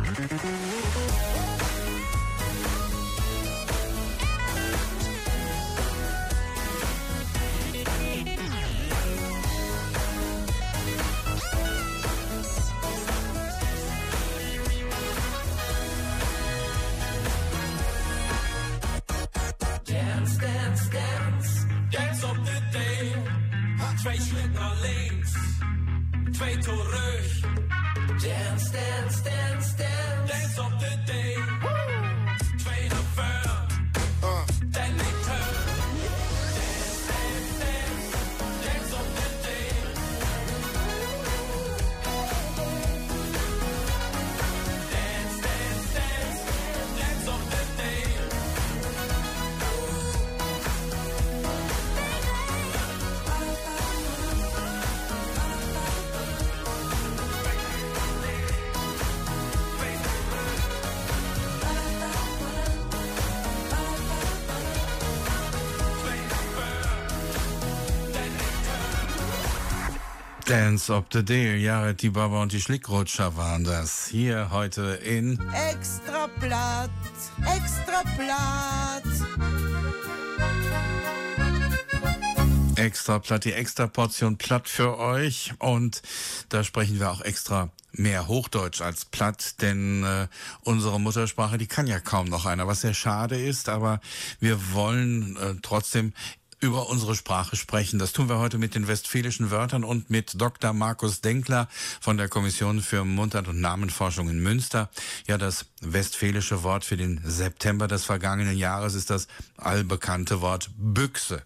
Yeah. 0.06 0.64
Dance 70.54 70.94
of 70.94 71.06
the 71.12 71.24
Day, 71.26 71.58
Jared 71.58 72.00
die 72.04 72.12
Baba 72.12 72.44
und 72.44 72.52
die 72.52 72.62
Schlickrutscher 72.62 73.36
waren 73.36 73.64
das. 73.64 74.06
Hier 74.06 74.52
heute 74.52 75.00
in 75.04 75.40
Extra 75.52 76.28
Blatt, 76.40 76.92
Extra 77.40 78.04
Blatt. 78.16 79.04
Extra 82.76 83.18
platt, 83.18 83.46
die 83.46 83.54
extra 83.54 83.88
Portion 83.88 84.38
platt 84.38 84.70
für 84.70 85.00
euch. 85.00 85.54
Und 85.58 86.04
da 86.50 86.64
sprechen 86.64 87.00
wir 87.00 87.10
auch 87.10 87.22
extra 87.22 87.72
mehr 87.92 88.28
Hochdeutsch 88.28 88.82
als 88.82 89.06
platt, 89.06 89.60
denn 89.62 90.04
äh, 90.04 90.28
unsere 90.62 91.00
Muttersprache, 91.00 91.58
die 91.58 91.68
kann 91.68 91.88
ja 91.88 92.00
kaum 92.00 92.28
noch 92.28 92.46
einer, 92.46 92.68
was 92.68 92.82
sehr 92.82 92.94
schade 92.94 93.42
ist, 93.42 93.70
aber 93.70 94.02
wir 94.40 94.74
wollen 94.74 95.36
äh, 95.38 95.56
trotzdem 95.64 96.14
über 96.64 96.90
unsere 96.90 97.14
Sprache 97.14 97.56
sprechen. 97.56 98.00
Das 98.00 98.14
tun 98.14 98.30
wir 98.30 98.40
heute 98.40 98.58
mit 98.58 98.74
den 98.74 98.88
westfälischen 98.88 99.52
Wörtern 99.52 99.84
und 99.84 100.10
mit 100.10 100.40
Dr. 100.40 100.72
Markus 100.72 101.20
Denkler 101.20 101.68
von 102.00 102.18
der 102.18 102.30
Kommission 102.30 102.82
für 102.82 103.04
Mundart- 103.04 103.50
und 103.50 103.60
Namenforschung 103.60 104.30
in 104.30 104.42
Münster. 104.42 104.90
Ja, 105.28 105.38
das 105.38 105.66
westfälische 105.82 106.64
Wort 106.64 106.86
für 106.86 106.96
den 106.96 107.20
September 107.24 107.88
des 107.88 108.06
vergangenen 108.06 108.58
Jahres 108.58 108.96
ist 108.96 109.10
das 109.10 109.28
allbekannte 109.58 110.42
Wort 110.42 110.72
Büchse. 110.78 111.44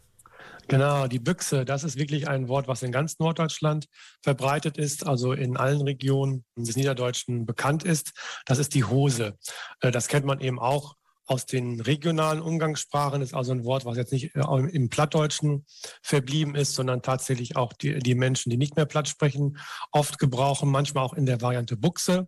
Genau, 0.68 1.08
die 1.08 1.20
Büchse, 1.20 1.66
das 1.66 1.84
ist 1.84 1.98
wirklich 1.98 2.28
ein 2.28 2.48
Wort, 2.48 2.68
was 2.68 2.84
in 2.84 2.92
ganz 2.92 3.20
Norddeutschland 3.20 3.88
verbreitet 4.22 4.78
ist, 4.78 5.08
also 5.08 5.32
in 5.32 5.58
allen 5.58 5.82
Regionen 5.82 6.44
des 6.56 6.76
Niederdeutschen 6.76 7.46
bekannt 7.46 7.84
ist. 7.84 8.12
Das 8.46 8.60
ist 8.60 8.74
die 8.76 8.84
Hose. 8.84 9.38
Äh, 9.80 9.92
das 9.92 10.10
kennt 10.10 10.26
man 10.26 10.42
eben 10.42 10.60
auch 10.60 10.96
aus 11.28 11.46
den 11.46 11.80
regionalen 11.82 12.42
Umgangssprachen. 12.42 13.22
Ist 13.22 13.36
also 13.36 13.52
ein 13.52 13.64
Wort, 13.64 13.86
was 13.86 13.98
jetzt 13.98 14.12
nicht 14.12 14.36
äh, 14.36 14.42
im 14.72 14.90
Plattdeutschen 14.90 15.66
verblieben 16.02 16.56
ist, 16.56 16.74
sondern 16.74 17.04
tatsächlich 17.04 17.56
auch 17.56 17.74
die, 17.74 18.00
die 18.00 18.16
Menschen, 18.16 18.50
die 18.50 18.58
nicht 18.58 18.76
mehr 18.76 18.86
Platt 18.86 19.08
sprechen, 19.08 19.58
oft 19.92 20.18
gebrauchen, 20.18 20.72
manchmal 20.72 21.04
auch 21.04 21.14
in 21.14 21.26
der 21.26 21.42
Variante 21.42 21.78
Buchse. 21.78 22.28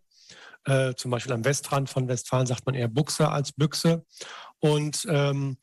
Äh, 0.66 0.94
zum 0.96 1.10
Beispiel 1.10 1.34
am 1.34 1.46
Westrand 1.46 1.90
von 1.90 2.08
Westfalen 2.08 2.46
sagt 2.46 2.66
man 2.66 2.76
eher 2.76 2.90
Buchse 2.90 3.30
als 3.30 3.52
Büchse. 3.54 4.06
Und 4.60 5.08
ähm, 5.10 5.58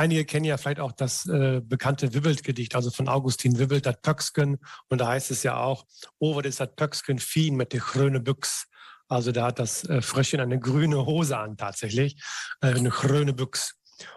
Einige 0.00 0.24
kennen 0.24 0.46
ja 0.46 0.56
vielleicht 0.56 0.80
auch 0.80 0.92
das 0.92 1.26
äh, 1.26 1.60
bekannte 1.62 2.14
Wibbelt-Gedicht, 2.14 2.74
also 2.74 2.90
von 2.90 3.06
Augustin 3.06 3.58
Wibbelt, 3.58 3.84
das 3.84 4.00
Pöcksken. 4.00 4.58
Und 4.88 5.02
da 5.02 5.08
heißt 5.08 5.30
es 5.30 5.42
ja 5.42 5.58
auch, 5.58 5.84
was 6.20 6.46
ist 6.46 6.60
das 6.60 6.74
Pöcksken 6.74 7.18
fien 7.18 7.54
mit 7.54 7.74
der 7.74 7.80
grüne 7.80 8.18
Büchs. 8.18 8.66
Also 9.10 9.32
da 9.32 9.46
hat 9.46 9.58
das 9.58 9.84
äh, 9.84 10.00
Fröschchen 10.00 10.40
eine 10.40 10.58
grüne 10.58 11.04
Hose 11.04 11.36
an 11.36 11.56
tatsächlich, 11.56 12.16
äh, 12.62 12.68
eine 12.68 12.90
grüne 12.90 13.34
Büchs. 13.34 13.74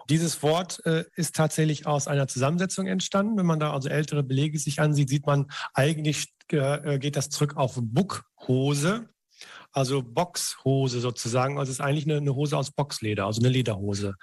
Dieses 0.08 0.42
Wort 0.42 0.80
äh, 0.86 1.04
ist 1.14 1.34
tatsächlich 1.34 1.86
aus 1.86 2.08
einer 2.08 2.28
Zusammensetzung 2.28 2.86
entstanden. 2.86 3.36
Wenn 3.36 3.44
man 3.44 3.60
da 3.60 3.72
also 3.72 3.88
ältere 3.90 4.22
Belege 4.22 4.58
sich 4.58 4.80
ansieht, 4.80 5.10
sieht 5.10 5.26
man, 5.26 5.46
eigentlich 5.74 6.32
geht 6.46 7.16
das 7.16 7.30
zurück 7.30 7.56
auf 7.56 7.78
Buckhose 7.80 9.08
also 9.74 10.02
Boxhose 10.02 11.00
sozusagen. 11.00 11.58
Also 11.58 11.70
es 11.70 11.78
ist 11.78 11.84
eigentlich 11.84 12.04
eine, 12.04 12.18
eine, 12.18 12.34
Hose 12.34 12.56
aus 12.56 12.70
Boxleder, 12.70 13.26
also 13.26 13.40
eine 13.40 13.48
Lederhose. 13.48 14.14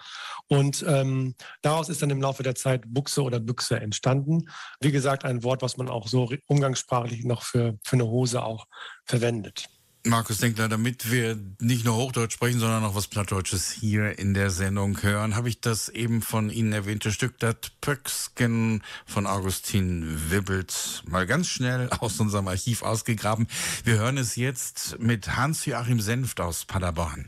Und 0.48 0.86
ähm, 0.88 1.36
daraus 1.62 1.90
ist 1.90 2.02
dann 2.02 2.10
im 2.10 2.22
Laufe 2.22 2.44
der 2.44 2.56
Zeit 2.56 2.84
Buchse 2.88 3.22
oder 3.22 3.40
Büchse 3.40 3.80
entstanden. 3.80 4.50
Wie 4.80 4.92
gesagt, 4.92 5.26
ein 5.26 5.44
Wort, 5.44 5.62
was 5.62 5.78
man 5.78 5.90
auch 5.90 6.08
so 6.08 6.32
umgangssprachlich 6.48 7.26
noch 7.26 7.44
für, 7.44 7.78
für 7.84 7.96
eine 7.98 8.08
Hose 8.08 8.44
auch 8.44 8.66
verwendet. 9.06 9.68
Markus 10.04 10.40
Denkler, 10.40 10.68
damit 10.68 11.12
wir 11.12 11.38
nicht 11.60 11.86
nur 11.86 11.96
Hochdeutsch 11.96 12.34
sprechen, 12.34 12.60
sondern 12.60 12.84
auch 12.84 12.96
was 12.96 13.08
Plattdeutsches 13.08 13.70
hier 13.70 14.18
in 14.18 14.34
der 14.34 14.50
Sendung 14.50 15.04
hören, 15.04 15.36
habe 15.36 15.48
ich 15.48 15.62
das 15.62 15.90
eben 15.90 16.24
von 16.24 16.50
Ihnen 16.50 16.74
erwähnte 16.74 17.12
Stück 17.12 17.38
Das 17.38 17.58
Pöcksken 17.82 18.82
von 19.06 19.28
Augustin 19.28 20.32
Wibbelt 20.32 21.04
mal 21.08 21.28
ganz 21.28 21.50
schnell 21.50 21.88
aus 22.00 22.20
unserem 22.20 22.48
Archiv 22.48 22.82
ausgegraben. 22.82 23.48
Wir 23.84 24.00
hören 24.00 24.18
es 24.18 24.36
jetzt 24.36 24.98
mit 25.00 25.36
Hans-Joachim 25.36 26.00
Senft 26.00 26.42
aus 26.42 26.66
Paderborn. 26.66 27.28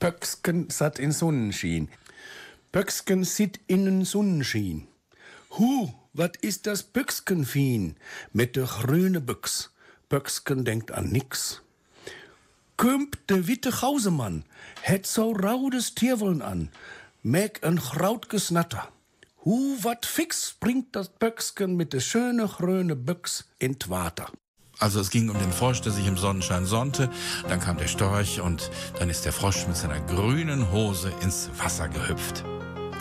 Pöcksken 0.00 0.70
satt 0.70 0.98
in 0.98 1.12
Sonnenschien. 1.12 1.88
Pöcksken 2.72 3.22
sit 3.22 3.60
in 3.68 3.84
den 3.84 4.04
Sonnenschien. 4.04 4.88
Hu, 5.50 5.92
wat 6.14 6.36
ist 6.38 6.66
das 6.66 6.82
Pöcksken 6.82 7.46
fien? 7.46 7.94
Mit 8.32 8.56
der 8.56 8.64
grüne 8.64 9.20
Büchs. 9.20 9.70
Pöcksken 10.08 10.64
denkt 10.64 10.90
an 10.90 11.08
nix 11.10 11.62
Kümp 12.82 13.16
de 13.26 13.46
witte 13.46 13.70
Gausemann, 13.70 14.44
het 14.80 15.06
so 15.06 15.32
raudes 15.32 15.92
Tierwollen 15.94 16.42
an, 16.42 16.70
meg 17.20 17.50
een 17.60 17.80
graut 17.80 18.26
gesnatter. 18.28 18.88
Hu 19.44 19.76
wat 19.82 20.06
fix 20.06 20.56
bringt 20.58 20.96
das 20.96 21.08
Böcksken 21.08 21.76
mit 21.76 21.92
de 21.92 22.00
schöne 22.00 22.48
grüne 22.48 22.96
Büchs 22.96 23.44
in 23.58 23.76
Water. 23.86 24.32
Also 24.78 24.98
es 24.98 25.10
ging 25.10 25.30
um 25.30 25.38
den 25.38 25.52
Frosch, 25.52 25.80
der 25.82 25.92
sich 25.92 26.08
im 26.08 26.16
Sonnenschein 26.16 26.66
sonnte, 26.66 27.08
dann 27.48 27.60
kam 27.60 27.76
der 27.76 27.86
Storch 27.86 28.40
und 28.40 28.68
dann 28.98 29.10
ist 29.10 29.24
der 29.24 29.32
Frosch 29.32 29.64
mit 29.68 29.76
seiner 29.76 30.00
grünen 30.00 30.72
Hose 30.72 31.12
ins 31.22 31.50
Wasser 31.58 31.88
gehüpft. 31.88 32.42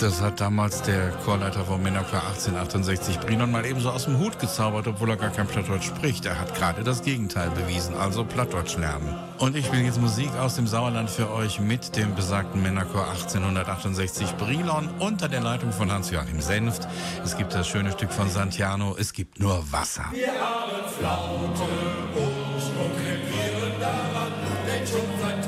Das 0.01 0.19
hat 0.19 0.41
damals 0.41 0.81
der 0.81 1.11
Chorleiter 1.23 1.63
vom 1.63 1.83
Männerchor 1.83 2.23
1868 2.25 3.19
Brinon 3.19 3.51
mal 3.51 3.63
ebenso 3.67 3.91
aus 3.91 4.05
dem 4.05 4.17
Hut 4.17 4.39
gezaubert, 4.39 4.87
obwohl 4.87 5.11
er 5.11 5.15
gar 5.15 5.29
kein 5.29 5.45
Plattdeutsch 5.45 5.85
spricht. 5.85 6.25
Er 6.25 6.39
hat 6.39 6.55
gerade 6.55 6.83
das 6.83 7.03
Gegenteil 7.03 7.51
bewiesen, 7.51 7.93
also 7.93 8.25
Plattdeutsch 8.25 8.77
lernen. 8.77 9.15
Und 9.37 9.55
ich 9.55 9.67
spiele 9.67 9.83
jetzt 9.83 10.01
Musik 10.01 10.31
aus 10.39 10.55
dem 10.55 10.65
Sauerland 10.65 11.07
für 11.07 11.31
euch 11.31 11.59
mit 11.59 11.95
dem 11.95 12.15
besagten 12.15 12.63
Männerchor 12.63 13.07
1868 13.11 14.37
Brilon 14.37 14.89
unter 14.97 15.29
der 15.29 15.41
Leitung 15.41 15.71
von 15.71 15.91
Hans-Joachim 15.91 16.41
Senft. 16.41 16.87
Es 17.23 17.37
gibt 17.37 17.53
das 17.53 17.67
schöne 17.67 17.91
Stück 17.91 18.11
von 18.11 18.27
Santiano, 18.27 18.95
es 18.97 19.13
gibt 19.13 19.39
nur 19.39 19.63
Wasser. 19.71 20.05
Wir 20.13 20.29
haben 20.29 20.91
Flaute 20.97 21.61
und 22.15 22.95
krepieren 22.97 23.79
daran, 23.79 24.33
denn 24.65 24.87
schon 24.87 25.05
seit 25.21 25.45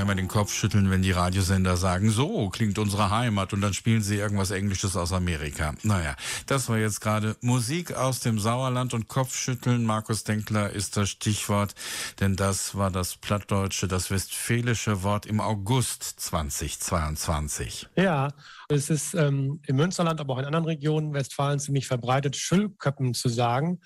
ja 0.00 0.04
immer 0.04 0.14
den 0.14 0.28
Kopf 0.28 0.52
schütteln, 0.52 0.90
wenn 0.90 1.02
die 1.02 1.10
Radiosender 1.10 1.76
sagen, 1.76 2.10
so 2.10 2.48
klingt 2.48 2.78
unsere 2.78 3.10
Heimat 3.10 3.52
und 3.52 3.60
dann 3.60 3.74
spielen 3.74 4.02
sie 4.02 4.16
irgendwas 4.16 4.50
Englisches 4.50 4.96
aus 4.96 5.12
Amerika. 5.12 5.74
Naja, 5.82 6.16
das 6.46 6.70
war 6.70 6.78
jetzt 6.78 7.00
gerade 7.00 7.36
Musik 7.42 7.92
aus 7.92 8.20
dem 8.20 8.38
Sauerland 8.38 8.94
und 8.94 9.08
Kopfschütteln. 9.08 9.84
Markus 9.84 10.24
Denkler 10.24 10.70
ist 10.70 10.96
das 10.96 11.10
Stichwort, 11.10 11.74
denn 12.18 12.34
das 12.34 12.74
war 12.74 12.90
das 12.90 13.16
plattdeutsche, 13.16 13.88
das 13.88 14.10
westfälische 14.10 15.02
Wort 15.02 15.26
im 15.26 15.40
August 15.40 16.02
2022. 16.02 17.88
Ja, 17.96 18.28
es 18.68 18.88
ist 18.88 19.14
ähm, 19.14 19.60
im 19.66 19.76
Münsterland, 19.76 20.20
aber 20.20 20.34
auch 20.34 20.38
in 20.38 20.46
anderen 20.46 20.64
Regionen 20.64 21.12
Westfalen 21.12 21.60
ziemlich 21.60 21.86
verbreitet, 21.86 22.36
Schüllköppen 22.36 23.12
zu 23.12 23.28
sagen. 23.28 23.80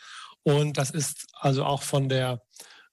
Und 0.44 0.78
das 0.78 0.90
ist 0.90 1.26
also 1.40 1.64
auch 1.64 1.82
von 1.82 2.08
der 2.08 2.40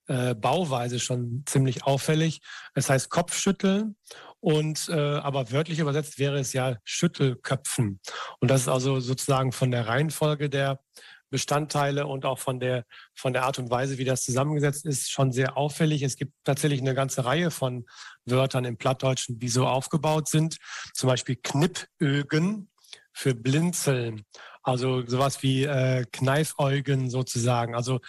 äh, 0.08 0.34
Bauweise 0.34 0.98
schon 0.98 1.44
ziemlich 1.46 1.84
auffällig. 1.84 2.40
Es 2.74 2.90
heißt 2.90 3.10
Kopfschütteln 3.10 3.96
und 4.40 4.88
äh, 4.88 4.94
aber 4.94 5.52
wörtlich 5.52 5.78
übersetzt 5.78 6.18
wäre 6.18 6.38
es 6.38 6.52
ja 6.52 6.76
Schüttelköpfen. 6.84 8.00
Und 8.40 8.50
das 8.50 8.62
ist 8.62 8.68
also 8.68 9.00
sozusagen 9.00 9.52
von 9.52 9.70
der 9.70 9.86
Reihenfolge 9.86 10.50
der 10.50 10.80
Bestandteile 11.32 12.06
und 12.06 12.26
auch 12.26 12.38
von 12.38 12.60
der, 12.60 12.84
von 13.14 13.32
der 13.32 13.44
Art 13.44 13.58
und 13.58 13.70
Weise, 13.70 13.98
wie 13.98 14.04
das 14.04 14.22
zusammengesetzt 14.22 14.84
ist, 14.84 15.10
schon 15.10 15.32
sehr 15.32 15.56
auffällig. 15.56 16.02
Es 16.02 16.16
gibt 16.16 16.34
tatsächlich 16.44 16.80
eine 16.80 16.94
ganze 16.94 17.24
Reihe 17.24 17.50
von 17.50 17.86
Wörtern 18.26 18.66
im 18.66 18.76
Plattdeutschen, 18.76 19.38
die 19.38 19.48
so 19.48 19.66
aufgebaut 19.66 20.28
sind. 20.28 20.58
Zum 20.92 21.08
Beispiel 21.08 21.36
Knippögen 21.36 22.68
für 23.12 23.34
Blinzeln. 23.34 24.24
Also 24.62 25.06
sowas 25.06 25.42
wie 25.42 25.64
äh, 25.64 26.04
Kneifäugen 26.12 27.10
sozusagen. 27.10 27.74
Also 27.74 28.00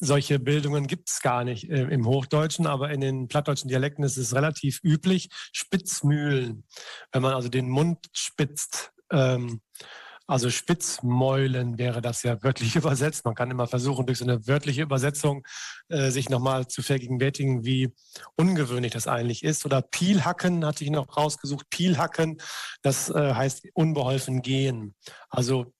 solche 0.00 0.38
Bildungen 0.38 0.86
gibt 0.86 1.08
es 1.08 1.20
gar 1.20 1.44
nicht 1.44 1.70
äh, 1.70 1.84
im 1.84 2.06
Hochdeutschen, 2.06 2.66
aber 2.66 2.90
in 2.90 3.00
den 3.00 3.28
plattdeutschen 3.28 3.68
Dialekten 3.68 4.04
ist 4.04 4.16
es 4.16 4.34
relativ 4.34 4.80
üblich. 4.82 5.28
Spitzmühlen, 5.52 6.64
wenn 7.12 7.22
man 7.22 7.34
also 7.34 7.48
den 7.48 7.68
Mund 7.68 8.06
spitzt. 8.12 8.92
Ähm, 9.12 9.60
also 10.30 10.48
Spitzmäulen 10.48 11.76
wäre 11.76 12.00
das 12.00 12.22
ja 12.22 12.40
wörtlich 12.44 12.76
übersetzt. 12.76 13.24
Man 13.24 13.34
kann 13.34 13.50
immer 13.50 13.66
versuchen, 13.66 14.06
durch 14.06 14.18
so 14.18 14.24
eine 14.24 14.46
wörtliche 14.46 14.82
Übersetzung 14.82 15.44
äh, 15.88 16.10
sich 16.10 16.28
nochmal 16.28 16.68
zu 16.68 16.82
vergegenwärtigen, 16.82 17.64
wie 17.64 17.92
ungewöhnlich 18.36 18.92
das 18.92 19.08
eigentlich 19.08 19.42
ist. 19.42 19.66
Oder 19.66 19.82
Pielhacken 19.82 20.64
hatte 20.64 20.84
ich 20.84 20.90
noch 20.90 21.16
rausgesucht. 21.16 21.68
Pielhacken, 21.70 22.40
das 22.82 23.10
äh, 23.10 23.34
heißt 23.34 23.70
unbeholfen 23.74 24.40
gehen. 24.40 24.94
Also 25.30 25.72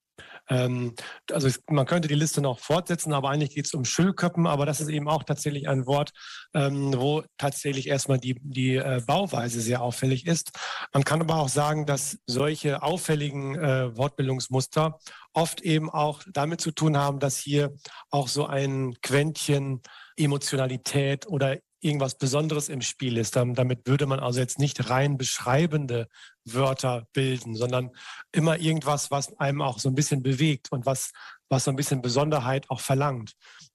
ähm, 0.51 0.93
also 1.31 1.49
man 1.69 1.85
könnte 1.85 2.09
die 2.09 2.15
Liste 2.15 2.41
noch 2.41 2.59
fortsetzen, 2.59 3.13
aber 3.13 3.29
eigentlich 3.29 3.55
geht 3.55 3.67
es 3.67 3.73
um 3.73 3.85
Schüllköppen, 3.85 4.45
aber 4.45 4.65
das 4.65 4.81
ist 4.81 4.89
eben 4.89 5.07
auch 5.07 5.23
tatsächlich 5.23 5.69
ein 5.69 5.85
Wort, 5.85 6.11
ähm, 6.53 6.93
wo 6.95 7.23
tatsächlich 7.37 7.87
erstmal 7.87 8.19
die, 8.19 8.35
die 8.41 8.75
äh, 8.75 9.01
Bauweise 9.07 9.61
sehr 9.61 9.81
auffällig 9.81 10.27
ist. 10.27 10.51
Man 10.93 11.05
kann 11.05 11.21
aber 11.21 11.37
auch 11.37 11.47
sagen, 11.47 11.85
dass 11.85 12.19
solche 12.25 12.83
auffälligen 12.83 13.55
äh, 13.55 13.95
Wortbildungsmuster 13.95 14.99
oft 15.33 15.61
eben 15.61 15.89
auch 15.89 16.21
damit 16.33 16.59
zu 16.59 16.71
tun 16.71 16.97
haben, 16.97 17.19
dass 17.19 17.37
hier 17.37 17.73
auch 18.09 18.27
so 18.27 18.45
ein 18.45 18.95
Quäntchen 19.01 19.81
Emotionalität 20.17 21.27
oder 21.27 21.57
irgendwas 21.81 22.15
Besonderes 22.15 22.69
im 22.69 22.81
Spiel 22.81 23.17
ist. 23.17 23.35
Damit 23.35 23.87
würde 23.87 24.05
man 24.05 24.19
also 24.19 24.39
jetzt 24.39 24.59
nicht 24.59 24.89
rein 24.89 25.17
beschreibende 25.17 26.07
Wörter 26.45 27.07
bilden, 27.13 27.55
sondern 27.55 27.91
immer 28.31 28.59
irgendwas, 28.59 29.11
was 29.11 29.37
einem 29.39 29.61
auch 29.61 29.79
so 29.79 29.89
ein 29.89 29.95
bisschen 29.95 30.23
bewegt 30.23 30.71
und 30.71 30.85
was, 30.85 31.11
was 31.49 31.65
so 31.65 31.71
ein 31.71 31.75
bisschen 31.75 32.01
Besonderheit 32.01 32.69
auch 32.69 32.79
verlangt. 32.79 33.33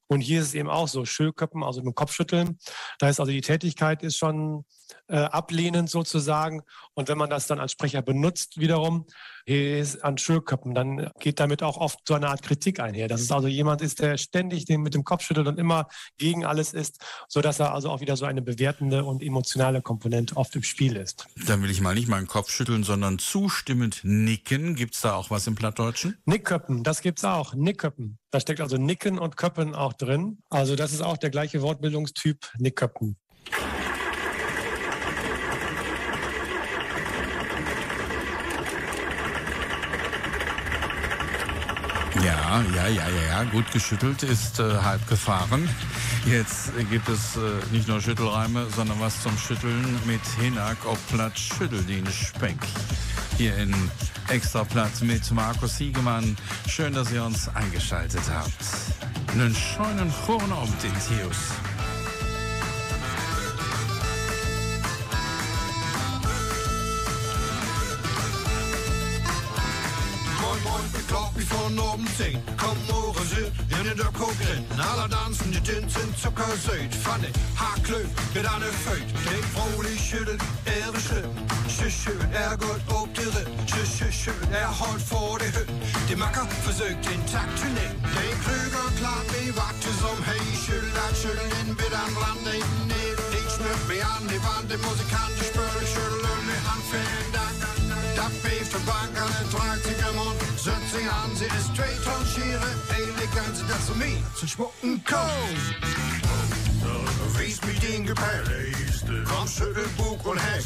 Und 0.08 0.20
hier 0.20 0.40
ist 0.40 0.48
es 0.48 0.54
eben 0.54 0.70
auch 0.70 0.88
so, 0.88 1.04
Schüllköppen, 1.04 1.64
also 1.64 1.80
mit 1.80 1.86
dem 1.86 1.94
Kopfschütteln. 1.94 2.58
Da 2.98 3.08
ist 3.08 3.18
also 3.18 3.32
die 3.32 3.40
Tätigkeit 3.40 4.02
ist 4.02 4.16
schon 4.16 4.64
äh, 5.08 5.16
ablehnend 5.16 5.90
sozusagen. 5.90 6.62
Und 6.94 7.08
wenn 7.08 7.18
man 7.18 7.30
das 7.30 7.48
dann 7.48 7.58
als 7.58 7.72
Sprecher 7.72 8.02
benutzt 8.02 8.58
wiederum, 8.60 9.06
ist 9.46 10.04
an 10.04 10.18
Schüllköppen, 10.18 10.74
dann 10.74 11.11
geht 11.20 11.38
damit 11.40 11.62
auch 11.62 11.76
oft 11.76 12.00
so 12.06 12.14
eine 12.14 12.28
Art 12.28 12.42
Kritik 12.42 12.80
einher. 12.80 13.09
Dass 13.09 13.20
es 13.20 13.30
also 13.30 13.46
jemand 13.46 13.80
ist, 13.80 14.00
der 14.00 14.18
ständig 14.18 14.64
den 14.64 14.82
mit 14.82 14.94
dem 14.94 15.04
Kopf 15.04 15.22
schüttelt 15.22 15.46
und 15.46 15.59
immer 15.59 15.88
gegen 16.18 16.44
alles 16.44 16.72
ist, 16.74 16.98
sodass 17.28 17.61
er 17.61 17.72
also 17.72 17.90
auch 17.90 18.00
wieder 18.00 18.16
so 18.16 18.24
eine 18.24 18.42
bewertende 18.42 19.04
und 19.04 19.22
emotionale 19.22 19.82
Komponente 19.82 20.37
oft 20.37 20.54
im 20.56 20.64
Spiel 20.64 20.96
ist. 20.96 21.26
Dann 21.46 21.62
will 21.62 21.70
ich 21.70 21.80
mal 21.80 21.94
nicht 21.94 22.09
meinen 22.09 22.26
Kopf 22.26 22.50
schütteln, 22.50 22.82
sondern 22.82 23.18
zustimmend 23.18 24.00
nicken. 24.02 24.74
Gibt 24.74 24.94
es 24.94 25.02
da 25.02 25.14
auch 25.14 25.30
was 25.30 25.46
im 25.46 25.54
Plattdeutschen? 25.54 26.18
Nickköppen, 26.24 26.82
das 26.82 27.00
gibt's 27.00 27.24
auch. 27.24 27.54
Nickköppen. 27.54 28.18
Da 28.30 28.40
steckt 28.40 28.61
also 28.61 28.76
Nicken 28.76 29.18
und 29.18 29.37
Köppen 29.37 29.74
auch 29.74 29.92
drin. 29.92 30.42
Also 30.50 30.74
das 30.74 30.92
ist 30.92 31.02
auch 31.02 31.16
der 31.16 31.30
gleiche 31.30 31.62
Wortbildungstyp 31.62 32.50
Nickköppen. 32.59 33.16
Ja, 42.24 42.62
ja, 42.74 42.87
ja, 42.88 43.09
ja, 43.09 43.22
ja. 43.29 43.44
Gut 43.44 43.70
geschüttelt 43.72 44.22
ist 44.22 44.61
äh, 44.61 44.76
halb 44.83 45.07
gefahren. 45.09 45.68
Jetzt 46.24 46.72
gibt 46.90 47.09
es 47.09 47.37
äh, 47.37 47.40
nicht 47.72 47.88
nur 47.88 48.00
Schüttelreime, 48.00 48.66
sondern 48.74 49.00
was 49.00 49.22
zum 49.22 49.37
Schütteln 49.37 49.85
mit 50.07 50.20
Hinak 50.40 50.79
ob 50.87 50.98
Platt 51.09 51.38
Schüttel 51.38 51.83
den 51.85 52.07
Speck. 52.07 52.59
Hier 53.37 53.57
in 53.57 53.74
Extraplatz 54.29 55.02
mit 55.02 55.31
Markus 55.33 55.76
Siegemann. 55.76 56.37
Schön, 56.68 56.94
dass 56.94 57.12
ihr 57.12 57.22
uns 57.22 57.48
eingeschaltet 57.55 58.22
habt. 58.33 59.33
Einen 59.33 59.55
schönen 59.55 60.11
frohen 60.11 60.52
Abend 60.52 60.83
in 60.85 60.92
Theus. 60.92 61.37
Zee. 72.16 72.42
Kom 72.57 72.76
morgen 72.90 73.29
zit 73.29 73.52
in 73.79 73.96
de 73.96 74.09
kookrin. 74.12 74.64
Alle 74.90 75.09
dansen, 75.09 75.50
die 75.50 75.61
tint 75.61 75.92
sind 75.92 76.18
zuckerzoet. 76.18 76.94
Van 77.02 77.20
de 77.20 77.31
haarkleuf 77.55 78.11
met 78.35 78.46
aan 78.46 78.61
de 78.61 78.72
feut. 78.85 79.09
Den 79.26 79.44
vrolijk 79.52 79.98
schüttelt, 80.07 80.42
er 80.64 80.92
beschritt. 80.92 81.29
Schüschön, 81.74 82.33
er 82.33 82.57
geht 82.62 82.85
op 83.00 83.14
de 83.14 83.26
rit. 83.35 83.48
Schüschön, 83.70 84.52
er 84.62 84.70
holt 84.81 85.02
vor 85.11 85.38
de 85.38 85.48
hüt. 85.57 85.70
De 86.09 86.16
makker 86.16 86.46
forsøgt 86.64 87.02
den 87.07 87.22
takt 87.33 87.57
til 87.61 87.72
net. 87.79 87.94
Den 88.16 88.37
kløger 88.44 88.88
klart 88.98 89.26
med 89.33 89.52
vagte 89.59 89.90
som 90.00 90.18
hey. 90.29 90.44
Schüttelt, 90.62 90.98
at 91.05 91.14
schüttelt 91.20 91.52
den 91.57 91.68
bidt 91.79 91.96
an 92.02 92.12
land. 92.22 92.40
Den 92.46 92.66
net, 92.90 93.18
den 93.33 93.46
smørt 93.55 93.85
med 93.90 94.02
an. 94.14 94.24
Det 94.31 94.40
var 94.46 94.61
det 94.70 94.79
musikant, 94.87 95.35
de 95.38 95.44
spørger 95.52 95.87
schüttelt 95.92 96.44
med 96.48 96.61
han 96.68 96.83
fænd. 96.90 97.33
Dat 98.18 98.33
beeft 98.42 98.72
de 98.72 98.81
zich 101.37 101.49
aan, 101.49 101.61
ze 101.61 101.70
is 101.70 101.75
twee 101.75 102.01
ton 102.01 102.27
schieren. 102.27 102.72
Elegant, 102.96 103.68
dat 103.68 103.81
ze 103.87 103.96
mee, 103.96 104.22
ze 104.37 104.49
smokken 104.49 105.03
kool. 105.03 105.55
Wees 107.37 107.59
me 107.61 107.72
den 107.81 108.07
gepijleefste. 108.07 109.22
Kom, 109.22 109.46
schüttel 109.46 109.88
boek 109.96 110.33
en 110.33 110.38
hek. 110.40 110.64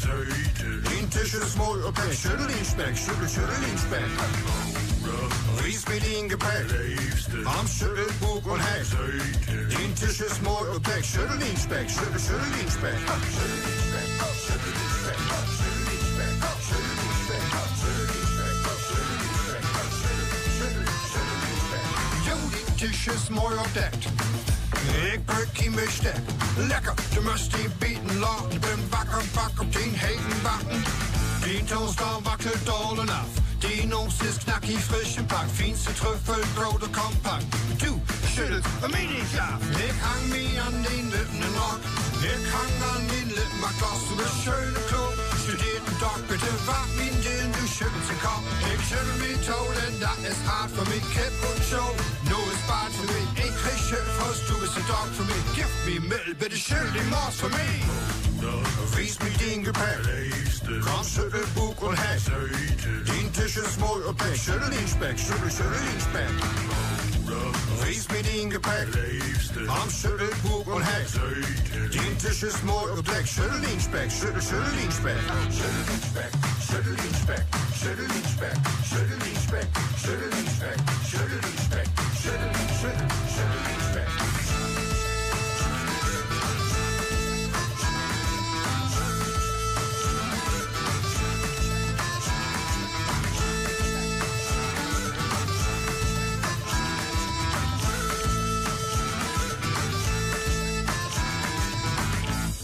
In 0.99 1.07
tussen 1.07 1.57
mooi 1.57 1.83
op 1.83 1.95
het 1.95 2.17
schüttelinspek. 2.17 2.97
Schüttel, 2.97 3.29
schüttelinspek. 3.29 4.09
Wees 5.61 5.83
me 5.87 5.99
den 5.99 6.29
gepijleefste. 6.29 7.41
Kom, 7.41 7.67
schüttel 7.67 8.11
boek 8.19 8.45
en 8.57 8.59
hek. 8.59 8.87
In 9.79 9.93
tussen 9.93 10.43
mooi 10.43 10.75
op 10.75 10.85
het 10.85 11.05
schüttelinspek. 11.05 11.89
Schüttel, 11.89 12.19
schüttelinspek. 12.19 12.99
Schüttelinspek, 13.07 14.40
Jo, 22.81 22.87
die 22.87 22.97
tisch 22.97 23.13
is 23.13 23.29
mooi 23.29 23.55
opdekt. 23.57 24.05
Ik 25.13 25.25
breek 25.25 25.57
in 25.65 25.75
bestek. 25.75 26.15
Lekker, 26.57 26.93
de 27.13 27.21
must 27.21 27.51
die 27.51 27.69
bieten. 27.77 28.21
Ik 28.49 28.59
ben 28.59 28.79
wakker, 28.89 29.23
bak 29.33 29.59
op 29.59 29.71
tien 29.71 29.93
heten 29.95 30.41
bakken. 30.41 30.83
Die 31.43 31.63
toast 31.63 32.01
al 32.01 32.21
wakkelt 32.23 32.65
dolen 32.65 33.09
af. 33.09 33.31
Die 33.59 33.85
noos 33.87 34.15
is 34.29 34.37
knackie, 34.43 34.77
frisch 34.77 35.15
en 35.15 35.25
pak. 35.25 35.47
Fienste 35.53 35.93
Trüffel, 35.93 36.43
grote 36.55 36.89
compact. 36.89 37.45
Du 37.77 38.01
schüttelt 38.33 38.65
mir 38.81 39.07
nicht 39.13 39.39
af. 39.39 39.61
Ich 39.85 39.97
hang 40.05 40.29
mich 40.29 40.61
an 40.65 40.75
den 40.83 41.09
Lippen 41.09 41.41
in 41.47 41.53
Rock. 41.61 41.81
Ich 42.21 42.45
hang 42.55 42.75
an 42.93 43.03
den 43.11 43.29
Lippen, 43.37 43.59
mach 43.61 43.77
das 43.81 44.03
bist 44.17 44.37
schöne 44.43 44.81
Klo. 44.89 45.03
Studierten 45.43 45.95
Doc, 45.99 46.19
bitte 46.27 46.51
wart 46.65 46.91
mir 46.97 47.13
den, 47.25 47.47
du 47.57 47.63
schüttelst 47.75 48.09
den 48.09 48.19
Kopf. 48.25 48.45
Ich 48.73 48.81
schüttel 48.87 49.17
mich 49.23 49.39
tot, 49.47 49.73
denn 49.79 49.99
das 49.99 50.19
ist 50.31 50.41
hart 50.49 50.69
für 50.75 50.85
mich. 50.91 51.05
Kipp 51.13 51.35
und 51.49 51.61
Show, 51.69 51.89
Schüttelfrost, 54.81 54.81
du 54.81 54.81
bist 54.81 54.87
ein 54.87 54.87
Dog 54.87 55.07
für 55.15 55.23
mich. 55.23 55.35
Gib 55.55 55.67
mir 55.85 56.01
Mittel, 56.01 56.35
bitte 56.35 56.57
schüttel 56.57 56.91
den 56.91 57.09
Mords 57.09 57.37
für 57.37 57.49
mich. 57.49 58.97
Wies 58.97 59.19
mich 59.19 59.37
den 59.37 59.63
Gepelleefste. 59.63 60.79
Komm, 60.79 61.05
schüttel 61.05 61.45
Bug 61.55 61.81
und 61.81 61.95
Heck. 61.95 62.21
Den 63.05 63.33
Tisch 63.33 63.57
ist 63.57 63.79
mooi 63.79 64.03
op 64.05 64.17
plek. 64.17 64.37
Schüttel 64.37 64.69
den 64.69 64.87
Speck, 64.87 65.19
schüttel, 65.19 65.51
schüttel 65.51 65.81
den 65.85 66.01
Speck. 66.01 66.29
Wies 67.85 68.07
mir 68.09 68.23
den 68.23 68.49
Gepelleefste. 68.49 69.65
Komm, 69.67 69.89
schüttel 69.89 70.29
Bug 70.43 70.67
und 70.67 70.83
Heck. 70.83 71.07
Den 71.91 72.11
Het 72.41 72.49
is 72.49 72.61
mooi 72.63 72.91
op 72.97 73.05
dek. 73.05 73.27
Schuddelingspek, 73.27 74.11
schudel, 74.11 74.41
schuddelingspek. 74.41 75.17
Schuddelingspek, 75.57 76.31
schuddelingspek, 76.67 77.43
schuddelingspek, 77.79 78.55
schuddelingspek, 78.89 79.67
schuddelingspek, 79.67 79.67
schuddelingspek, 80.01 80.77
schuddeling, 81.05 81.57
schudden, 81.69 81.91
schuddelingspek. 82.21 82.60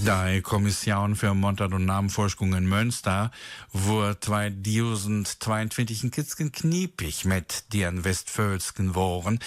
Die 0.08 0.42
Kommission 0.42 1.18
für 1.18 1.34
Montag 1.34 1.74
und 1.74 1.84
Namenforschung 1.84 2.54
in 2.54 2.66
Münster 2.66 3.30
wurde 3.74 4.18
2022 4.18 6.04
ein 6.04 6.12
Kitzken 6.12 6.54
kniepig 6.54 7.26
mit 7.26 7.74
den 7.74 8.06
Westfölsken 8.06 8.96
Wohren. 8.96 9.40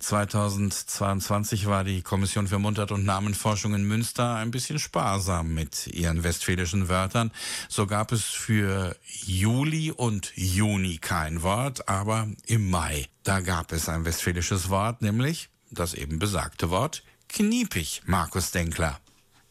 2022 0.00 1.66
war 1.66 1.84
die 1.84 2.02
Kommission 2.02 2.48
für 2.48 2.58
Mundart- 2.58 2.90
und 2.90 3.04
Namenforschung 3.04 3.72
in 3.72 3.84
Münster 3.84 4.34
ein 4.34 4.50
bisschen 4.50 4.80
sparsam 4.80 5.54
mit 5.54 5.86
ihren 5.86 6.24
westfälischen 6.24 6.88
Wörtern. 6.88 7.30
So 7.68 7.86
gab 7.86 8.10
es 8.10 8.24
für 8.24 8.96
Juli 9.24 9.92
und 9.92 10.32
Juni 10.34 10.98
kein 10.98 11.42
Wort, 11.42 11.88
aber 11.88 12.26
im 12.46 12.68
Mai, 12.68 13.06
da 13.22 13.38
gab 13.38 13.70
es 13.70 13.88
ein 13.88 14.04
westfälisches 14.04 14.70
Wort, 14.70 15.02
nämlich 15.02 15.50
das 15.70 15.94
eben 15.94 16.18
besagte 16.18 16.70
Wort 16.70 17.04
kniepig, 17.28 18.02
Markus 18.06 18.50
Denkler. 18.50 18.98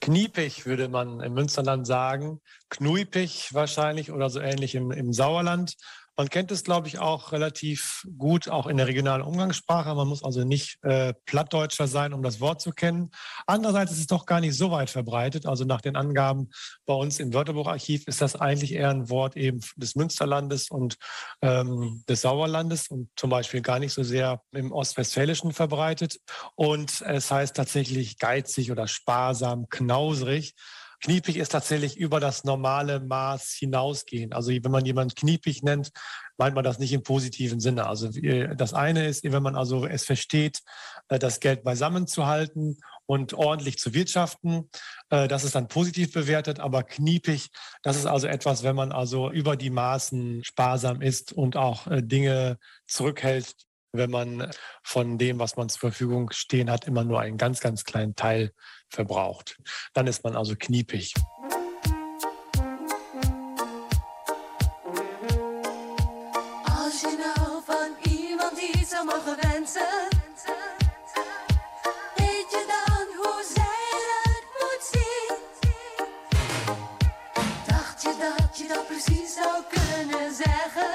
Kniepig 0.01 0.65
würde 0.65 0.87
man 0.87 1.19
im 1.19 1.33
Münsterland 1.33 1.85
sagen, 1.85 2.41
knuipig 2.69 3.53
wahrscheinlich 3.53 4.11
oder 4.11 4.29
so 4.29 4.39
ähnlich 4.39 4.75
im, 4.75 4.91
im 4.91 5.11
Sauerland. 5.11 5.75
Man 6.19 6.29
kennt 6.29 6.51
es, 6.51 6.65
glaube 6.65 6.89
ich, 6.89 6.99
auch 6.99 7.31
relativ 7.31 8.05
gut, 8.17 8.49
auch 8.49 8.67
in 8.67 8.75
der 8.75 8.87
regionalen 8.87 9.21
Umgangssprache. 9.21 9.95
Man 9.95 10.09
muss 10.09 10.21
also 10.21 10.43
nicht 10.43 10.77
äh, 10.81 11.13
Plattdeutscher 11.23 11.87
sein, 11.87 12.11
um 12.11 12.21
das 12.21 12.41
Wort 12.41 12.59
zu 12.59 12.71
kennen. 12.71 13.11
Andererseits 13.47 13.93
ist 13.93 13.99
es 13.99 14.07
doch 14.07 14.25
gar 14.25 14.41
nicht 14.41 14.57
so 14.57 14.69
weit 14.69 14.89
verbreitet. 14.89 15.45
Also 15.45 15.63
nach 15.63 15.79
den 15.79 15.95
Angaben 15.95 16.49
bei 16.85 16.93
uns 16.93 17.21
im 17.21 17.33
Wörterbucharchiv 17.33 18.05
ist 18.05 18.19
das 18.19 18.35
eigentlich 18.35 18.73
eher 18.73 18.89
ein 18.89 19.09
Wort 19.09 19.37
eben 19.37 19.61
des 19.77 19.95
Münsterlandes 19.95 20.69
und 20.69 20.97
ähm, 21.41 22.03
des 22.09 22.19
Sauerlandes 22.19 22.89
und 22.89 23.09
zum 23.15 23.29
Beispiel 23.29 23.61
gar 23.61 23.79
nicht 23.79 23.93
so 23.93 24.03
sehr 24.03 24.41
im 24.51 24.73
Ostwestfälischen 24.73 25.53
verbreitet. 25.53 26.19
Und 26.55 26.99
es 26.99 27.31
heißt 27.31 27.55
tatsächlich 27.55 28.17
geizig 28.17 28.73
oder 28.73 28.89
sparsam, 28.89 29.69
knauserig. 29.69 30.53
Kniepig 31.01 31.37
ist 31.37 31.53
tatsächlich 31.53 31.97
über 31.97 32.19
das 32.19 32.43
normale 32.43 32.99
Maß 32.99 33.53
hinausgehen. 33.57 34.33
Also 34.33 34.51
wenn 34.51 34.71
man 34.71 34.85
jemanden 34.85 35.15
kniepig 35.15 35.63
nennt, 35.63 35.91
meint 36.37 36.55
man 36.55 36.63
das 36.63 36.79
nicht 36.79 36.93
im 36.93 37.03
positiven 37.03 37.59
Sinne. 37.59 37.87
Also 37.87 38.07
äh, 38.19 38.55
das 38.55 38.73
eine 38.73 39.07
ist, 39.07 39.23
wenn 39.23 39.43
man 39.43 39.55
also 39.55 39.85
es 39.85 40.03
versteht, 40.03 40.61
äh, 41.07 41.19
das 41.19 41.39
Geld 41.39 41.63
beisammen 41.63 42.07
zu 42.07 42.25
halten 42.25 42.77
und 43.05 43.33
ordentlich 43.33 43.77
zu 43.77 43.93
wirtschaften. 43.93 44.69
Äh, 45.09 45.27
das 45.27 45.43
ist 45.43 45.55
dann 45.55 45.67
positiv 45.67 46.11
bewertet, 46.11 46.59
aber 46.59 46.83
kniepig, 46.83 47.49
das 47.81 47.95
ist 47.95 48.05
also 48.05 48.27
etwas, 48.27 48.63
wenn 48.63 48.75
man 48.75 48.91
also 48.91 49.31
über 49.31 49.55
die 49.55 49.69
Maßen 49.69 50.43
sparsam 50.43 51.01
ist 51.01 51.31
und 51.31 51.55
auch 51.55 51.87
Dinge 51.89 52.57
zurückhält, 52.87 53.55
wenn 53.91 54.11
man 54.11 54.51
von 54.83 55.17
dem, 55.17 55.39
was 55.39 55.55
man 55.55 55.69
zur 55.69 55.79
Verfügung 55.79 56.31
stehen 56.31 56.69
hat, 56.69 56.85
immer 56.85 57.03
nur 57.03 57.19
einen 57.19 57.37
ganz, 57.37 57.59
ganz 57.59 57.83
kleinen 57.83 58.15
Teil 58.15 58.53
verbraucht. 58.89 59.57
Dann 59.93 60.07
ist 60.07 60.23
man 60.23 60.35
also 60.35 60.55
kniepig. 60.55 61.13
Als 66.65 67.01
je 67.01 67.17
nou 67.17 67.61
van 67.65 68.11
iemand 68.11 68.59
iets 68.61 68.89
zou 68.89 69.05
mogen 69.05 69.37
wensen, 69.41 70.09
weet 72.15 72.51
je 72.51 72.65
dan 72.67 73.07
hoe 73.17 73.43
zij 73.55 73.79
eruit 73.97 74.45
moet 74.59 74.83
zien? 74.91 75.37
Dacht 77.67 78.01
je 78.01 78.13
dat 78.19 78.57
je 78.57 78.67
dat 78.67 78.87
precies 78.87 79.33
zou 79.33 79.63
kunnen 79.69 80.33
zeggen? 80.33 80.88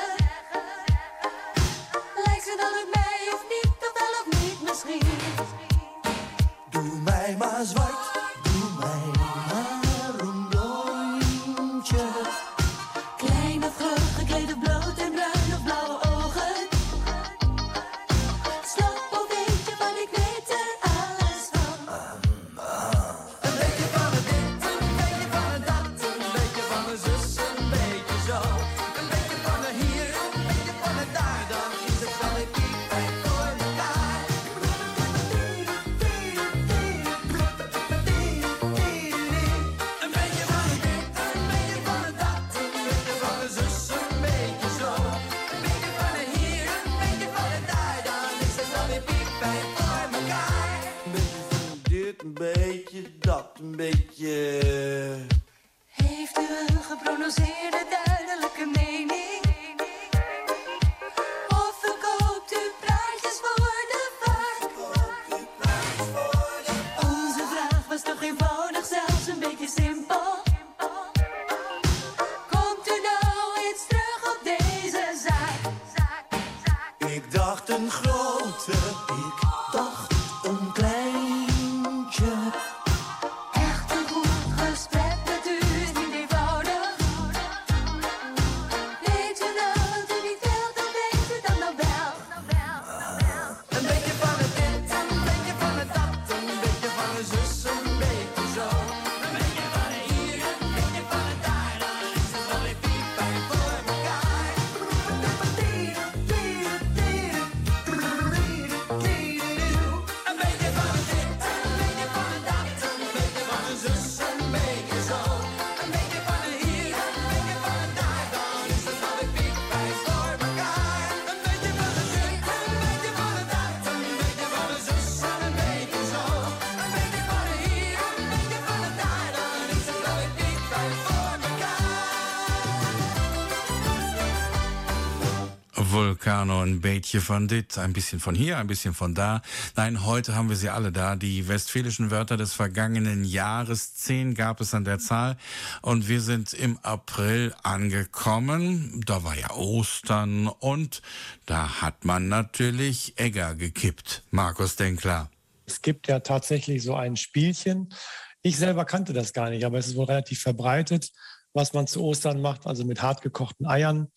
Vulcano, 135.95 136.61
ein 136.61 136.81
beetje 136.81 137.21
von 137.21 137.47
dit, 137.47 137.79
ein 137.79 137.93
bisschen 137.93 138.19
von 138.19 138.35
hier, 138.35 138.59
ein 138.59 138.67
bisschen 138.67 138.95
von 138.95 139.15
da. 139.15 139.43
Nein, 139.77 140.05
heute 140.05 140.35
haben 140.35 140.49
wir 140.49 140.57
sie 140.57 140.69
alle 140.69 140.91
da. 140.91 141.15
Die 141.15 141.47
westfälischen 141.47 142.11
Wörter 142.11 142.37
des 142.37 142.53
vergangenen 142.53 143.23
Jahres. 143.23 143.95
Zehn 143.95 144.35
gab 144.35 144.61
es 144.61 144.75
an 144.75 144.85
der 144.85 144.99
Zahl. 144.99 145.37
Und 145.83 146.09
wir 146.09 146.21
sind 146.21 146.53
im 146.53 146.79
April 146.79 147.55
angekommen. 147.63 149.03
Da 149.07 149.23
war 149.23 149.39
ja 149.39 149.53
Ostern 149.53 150.49
und 150.49 151.01
da 151.47 151.81
hat 151.81 152.05
man 152.05 152.27
natürlich 152.27 153.15
Egger 153.17 153.55
gekippt. 153.55 154.25
Markus 154.33 154.75
Denkler. 154.75 155.31
Es 155.65 155.81
gibt 155.81 156.09
ja 156.09 156.19
tatsächlich 156.19 156.83
so 156.83 156.97
ein 156.97 157.17
Spielchen 157.17 157.95
Ich 158.43 158.59
selber 158.59 158.85
kannte 158.85 159.13
das 159.13 159.33
gar 159.33 159.49
nicht, 159.49 159.65
aber 159.65 159.79
es 159.79 159.87
ist 159.87 159.95
wohl 159.95 160.07
relativ 160.07 160.43
verbreitet, 160.43 161.13
was 161.53 161.73
man 161.73 161.87
zu 161.87 162.03
Ostern 162.03 162.41
macht, 162.41 162.67
also 162.67 162.85
mit 162.85 163.01
hartgekochten 163.01 163.69
Eiern. 163.69 164.09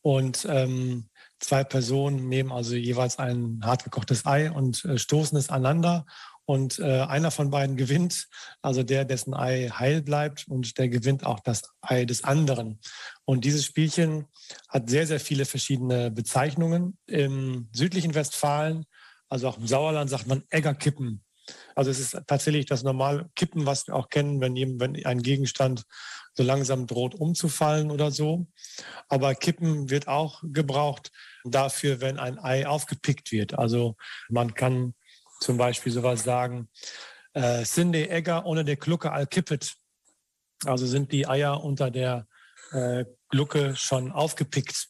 Und 0.00 0.46
ähm, 0.48 1.10
zwei 1.38 1.64
Personen 1.64 2.28
nehmen 2.28 2.52
also 2.52 2.74
jeweils 2.74 3.18
ein 3.18 3.60
hartgekochtes 3.62 4.26
Ei 4.26 4.50
und 4.50 4.84
äh, 4.84 4.98
stoßen 4.98 5.36
es 5.36 5.50
aneinander 5.50 6.06
und 6.46 6.78
äh, 6.78 7.00
einer 7.00 7.32
von 7.32 7.50
beiden 7.50 7.76
gewinnt, 7.76 8.28
also 8.62 8.82
der, 8.84 9.04
dessen 9.04 9.34
Ei 9.34 9.68
heil 9.68 10.00
bleibt 10.00 10.46
und 10.48 10.78
der 10.78 10.88
gewinnt 10.88 11.26
auch 11.26 11.40
das 11.40 11.62
Ei 11.80 12.04
des 12.04 12.22
anderen. 12.24 12.78
Und 13.24 13.44
dieses 13.44 13.64
Spielchen 13.64 14.26
hat 14.68 14.88
sehr, 14.88 15.06
sehr 15.06 15.20
viele 15.20 15.44
verschiedene 15.44 16.10
Bezeichnungen. 16.10 16.96
Im 17.06 17.68
südlichen 17.72 18.14
Westfalen, 18.14 18.86
also 19.28 19.48
auch 19.48 19.58
im 19.58 19.66
Sauerland, 19.66 20.08
sagt 20.08 20.28
man 20.28 20.44
Eggerkippen. 20.50 21.24
Also 21.74 21.90
es 21.90 21.98
ist 21.98 22.16
tatsächlich 22.26 22.66
das 22.66 22.84
normale 22.84 23.28
Kippen, 23.34 23.66
was 23.66 23.88
wir 23.88 23.96
auch 23.96 24.08
kennen, 24.08 24.40
wenn, 24.40 24.54
wenn 24.80 25.04
ein 25.04 25.22
Gegenstand 25.22 25.82
so 26.36 26.42
langsam 26.42 26.86
droht 26.86 27.14
umzufallen 27.14 27.90
oder 27.90 28.10
so. 28.10 28.46
Aber 29.08 29.34
Kippen 29.34 29.90
wird 29.90 30.06
auch 30.06 30.42
gebraucht 30.44 31.10
dafür, 31.44 32.00
wenn 32.00 32.18
ein 32.18 32.38
Ei 32.38 32.66
aufgepickt 32.66 33.32
wird. 33.32 33.58
Also 33.58 33.96
man 34.28 34.54
kann 34.54 34.94
zum 35.40 35.56
Beispiel 35.56 35.92
sowas 35.92 36.24
sagen, 36.24 36.68
äh, 37.32 37.64
sind 37.64 37.92
die 37.92 38.08
Egger 38.08 38.46
ohne 38.46 38.64
der 38.64 38.76
Glucke 38.76 39.12
all 39.12 39.26
kippet. 39.26 39.74
Also 40.64 40.86
sind 40.86 41.12
die 41.12 41.26
Eier 41.26 41.62
unter 41.62 41.90
der 41.90 42.26
äh, 42.72 43.04
Glucke 43.28 43.76
schon 43.76 44.12
aufgepickt. 44.12 44.88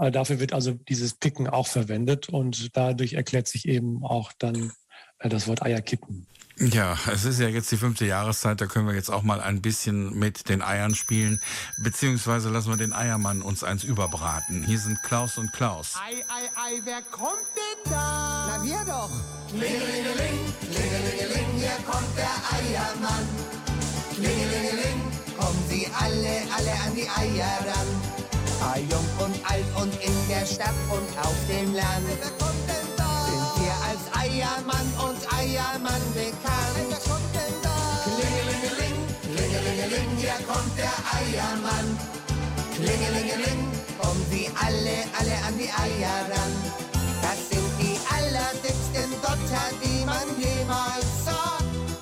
Äh, 0.00 0.10
dafür 0.10 0.40
wird 0.40 0.52
also 0.52 0.72
dieses 0.72 1.14
Picken 1.14 1.48
auch 1.48 1.66
verwendet 1.66 2.28
und 2.28 2.76
dadurch 2.76 3.14
erklärt 3.14 3.48
sich 3.48 3.68
eben 3.68 4.04
auch 4.04 4.32
dann 4.38 4.72
äh, 5.18 5.28
das 5.28 5.46
Wort 5.46 5.62
Eier 5.62 5.80
kippen. 5.80 6.26
Ja, 6.58 6.96
es 7.12 7.24
ist 7.24 7.40
ja 7.40 7.48
jetzt 7.48 7.72
die 7.72 7.76
fünfte 7.76 8.06
Jahreszeit, 8.06 8.60
da 8.60 8.66
können 8.66 8.86
wir 8.86 8.94
jetzt 8.94 9.10
auch 9.10 9.22
mal 9.22 9.40
ein 9.40 9.60
bisschen 9.60 10.16
mit 10.16 10.48
den 10.48 10.62
Eiern 10.62 10.94
spielen, 10.94 11.40
beziehungsweise 11.78 12.48
lassen 12.48 12.70
wir 12.70 12.76
den 12.76 12.92
Eiermann 12.92 13.42
uns 13.42 13.64
eins 13.64 13.82
überbraten. 13.82 14.62
Hier 14.62 14.78
sind 14.78 15.02
Klaus 15.02 15.36
und 15.36 15.52
Klaus. 15.52 15.94
Ei, 15.96 16.22
ei, 16.28 16.46
ei, 16.54 16.80
wer 16.84 17.02
kommt 17.10 17.42
denn 17.56 17.92
da? 17.92 18.56
Na, 18.56 18.64
wir 18.64 18.84
doch. 18.86 19.10
Klingelingeling, 19.48 20.38
klingelingeling, 20.60 21.46
hier 21.56 21.76
kommt 21.90 22.16
der 22.16 22.30
Eiermann. 22.52 23.28
Klingelingeling, 24.14 25.02
kommen 25.36 25.64
Sie 25.68 25.88
alle, 25.98 26.42
alle 26.56 26.72
an 26.86 26.94
die 26.94 27.08
Eier 27.08 27.58
ran. 27.66 28.14
Ah, 28.62 28.78
jung 28.78 29.06
und 29.18 29.50
alt 29.50 29.66
und 29.76 29.92
in 30.02 30.28
der 30.28 30.46
Stadt 30.46 30.74
und 30.88 31.18
auf 31.18 31.36
dem 31.48 31.74
Land. 31.74 32.06
Eiermann. 41.34 41.98
Klingelingeling, 42.74 43.70
Kommen 44.00 44.24
Sie 44.30 44.48
alle, 44.54 44.96
alle 45.18 45.36
an 45.46 45.54
die 45.58 45.70
Eier 45.70 46.26
ran. 46.30 46.54
Das 47.22 47.38
sind 47.50 47.70
die 47.78 47.96
allerdicksten 48.14 49.10
Dotter, 49.22 49.66
die 49.82 50.04
man 50.04 50.28
jemals 50.38 51.06
sah. 51.24 51.58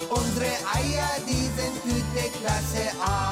Unsere 0.08 0.52
Eier, 0.74 1.10
die 1.26 1.48
sind 1.56 1.76
Güteklasse 1.84 2.92
A. 3.00 3.31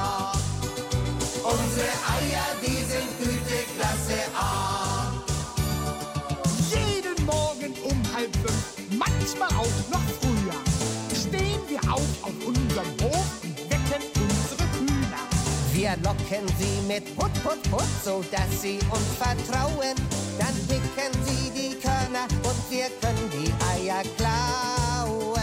Locken 16.03 16.47
sie 16.57 16.87
mit 16.87 17.15
Put, 17.15 17.33
Put, 17.43 17.61
Put, 17.69 17.87
so 18.03 18.23
dass 18.31 18.61
sie 18.61 18.79
uns 18.89 19.09
vertrauen. 19.19 19.95
Dann 20.39 20.55
picken 20.67 21.13
sie 21.25 21.51
die 21.51 21.75
Körner 21.79 22.25
und 22.43 22.59
wir 22.69 22.89
können 23.01 23.29
die 23.31 23.51
Eier 23.73 24.01
klauen. 24.17 25.41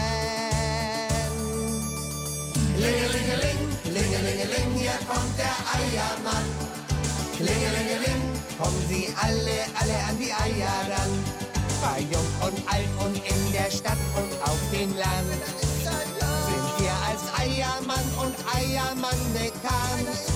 Klingelingeling, 2.75 3.59
klingelingeling, 3.83 4.73
hier 4.75 4.97
kommt 5.07 5.37
der 5.37 5.55
Eiermann. 5.75 6.45
Klingelingeling, 7.37 8.39
Kommen 8.59 8.85
sie 8.89 9.07
alle, 9.21 9.63
alle 9.79 9.97
an 10.09 10.17
die 10.19 10.33
Eier 10.33 10.67
ran. 10.91 11.11
Bei 11.81 12.01
Jung 12.01 12.27
und 12.45 12.59
Alt 12.67 12.89
und 12.99 13.15
in 13.15 13.53
der 13.53 13.71
Stadt 13.71 13.97
und 14.17 14.33
auf 14.43 14.59
dem 14.73 14.93
Land. 14.97 15.31
Sind 15.81 16.67
wir 16.79 16.91
als 17.07 17.23
Eiermann 17.39 18.03
und 18.19 18.35
Eiermann 18.53 19.17
bekannt. 19.31 20.28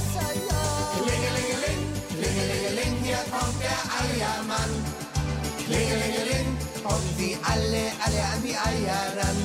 Hier 3.23 3.31
kommt 3.31 3.59
der 3.61 3.79
Eiermann. 4.01 4.71
Klingelingeling, 5.65 6.57
Kommen 6.83 7.15
sie 7.17 7.37
alle, 7.43 7.83
alle 8.03 8.21
an 8.33 8.41
die 8.43 8.57
Eier 8.57 9.03
ran. 9.15 9.39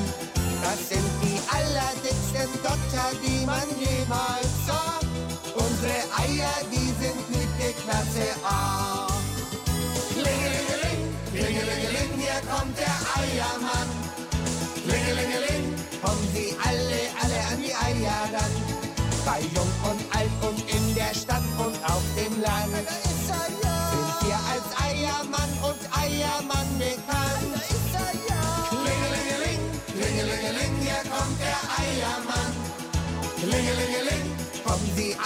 Das 0.62 0.88
sind 0.88 1.06
die 1.22 1.38
allerdicksten 1.46 2.50
Dotter, 2.62 3.10
die 3.22 3.46
man 3.46 3.68
jemals 3.78 4.50
sah. 4.66 4.98
Unsere 5.54 5.98
Eier, 6.18 6.54
die 6.72 6.90
sind 6.98 7.18
Güteklasse 7.28 8.26
A. 8.44 9.06
Klingelingeling, 10.14 11.14
klingelingeling, 11.30 12.10
hier 12.18 12.40
kommt 12.50 12.76
der 12.76 12.98
Eiermann. 13.14 13.90
Klingelingeling, 14.84 15.74
Kommen 16.02 16.28
sie 16.34 16.56
alle, 16.64 17.00
alle 17.22 17.40
an 17.52 17.62
die 17.62 17.74
Eier 17.74 18.22
ran. 18.34 18.52
Bei 19.24 19.40
Jung 19.40 19.70
und 19.84 20.00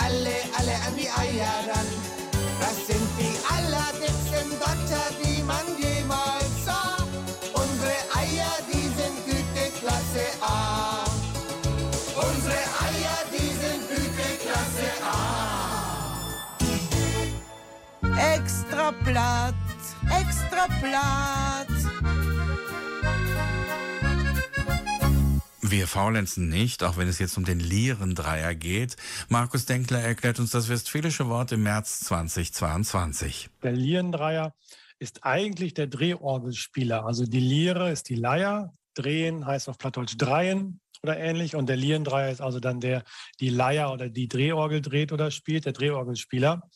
alle, 0.05 0.36
alle 0.59 0.74
an 0.86 0.94
die 0.96 1.09
Eier 1.09 1.55
ran. 1.68 1.88
Das 2.61 2.76
sind 2.86 3.09
die 3.18 3.36
allerdicksten 3.55 4.50
Dotter, 4.59 5.07
die 5.22 5.42
man 5.42 5.66
jemals 5.78 6.64
sah. 6.64 6.96
Unsere 7.53 7.96
Eier, 8.22 8.55
die 8.70 8.86
sind 8.98 9.16
Güteklasse 9.26 10.26
A. 10.40 11.05
unsere 12.14 12.62
Eier, 12.88 13.18
die 13.32 13.50
sind 13.62 13.82
Güteklasse 13.90 14.88
A. 15.05 15.14
Extra 18.34 18.90
Blatt, 19.05 19.55
extra 20.20 20.66
Blatt. 20.80 21.72
Wir 25.73 25.89
faulenzen 25.89 26.51
nicht, 26.51 26.83
auch 26.83 26.99
wenn 26.99 27.09
es 27.09 27.18
jetzt 27.18 27.39
um 27.39 27.47
den 27.47 27.59
Lierendreier 27.59 28.55
geht. 28.55 28.97
Markus 29.31 29.64
Denkler 29.64 30.01
erklärt 30.01 30.39
uns 30.39 30.51
das 30.51 30.68
westfälische 30.68 31.31
Wort 31.31 31.51
im 31.51 31.62
März 31.62 32.01
2022. 32.01 33.49
Der 33.62 33.73
Lierendreier 33.73 34.55
ist 34.99 35.25
eigentlich 35.25 35.73
der 35.73 35.87
Drehorgelspieler. 35.87 37.07
Also 37.07 37.25
die 37.25 37.41
Lire 37.41 37.91
ist 37.91 38.11
die 38.11 38.16
Leier, 38.16 38.75
drehen 38.93 39.47
heißt 39.47 39.70
auf 39.70 39.79
Plattdeutsch 39.79 40.16
dreien 40.18 40.83
oder 41.03 41.16
ähnlich 41.16 41.57
und 41.57 41.70
der 41.70 41.77
Lierendreier 41.77 42.31
ist 42.31 42.43
also 42.43 42.61
dann 42.61 42.79
der, 42.81 43.03
die 43.41 43.49
Leier 43.49 43.95
oder 43.95 44.11
die 44.11 44.29
Drehorgel 44.29 44.83
dreht 44.83 45.11
oder 45.11 45.31
spielt, 45.31 45.64
der 45.64 45.73
Drehorgelspieler. 45.73 46.68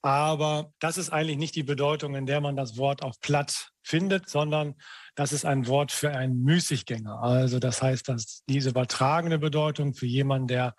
Aber 0.00 0.72
das 0.78 0.96
ist 0.96 1.10
eigentlich 1.10 1.36
nicht 1.36 1.56
die 1.56 1.62
Bedeutung, 1.62 2.14
in 2.14 2.24
der 2.24 2.40
man 2.40 2.56
das 2.56 2.78
Wort 2.78 3.02
auf 3.02 3.20
Platt 3.20 3.70
findet, 3.82 4.30
sondern 4.30 4.76
das 5.14 5.32
ist 5.32 5.44
ein 5.44 5.66
Wort 5.66 5.92
für 5.92 6.10
einen 6.10 6.42
Müßiggänger. 6.42 7.22
Also 7.22 7.58
das 7.58 7.82
heißt, 7.82 8.08
dass 8.08 8.42
diese 8.48 8.70
übertragene 8.70 9.38
Bedeutung 9.38 9.94
für 9.94 10.06
jemanden, 10.06 10.48
der 10.48 10.74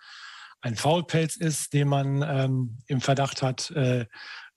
ein 0.61 0.75
Faulpelz 0.75 1.35
ist, 1.35 1.73
den 1.73 1.87
man 1.87 2.21
ähm, 2.21 2.77
im 2.87 3.01
Verdacht 3.01 3.41
hat, 3.41 3.71
äh, 3.71 4.05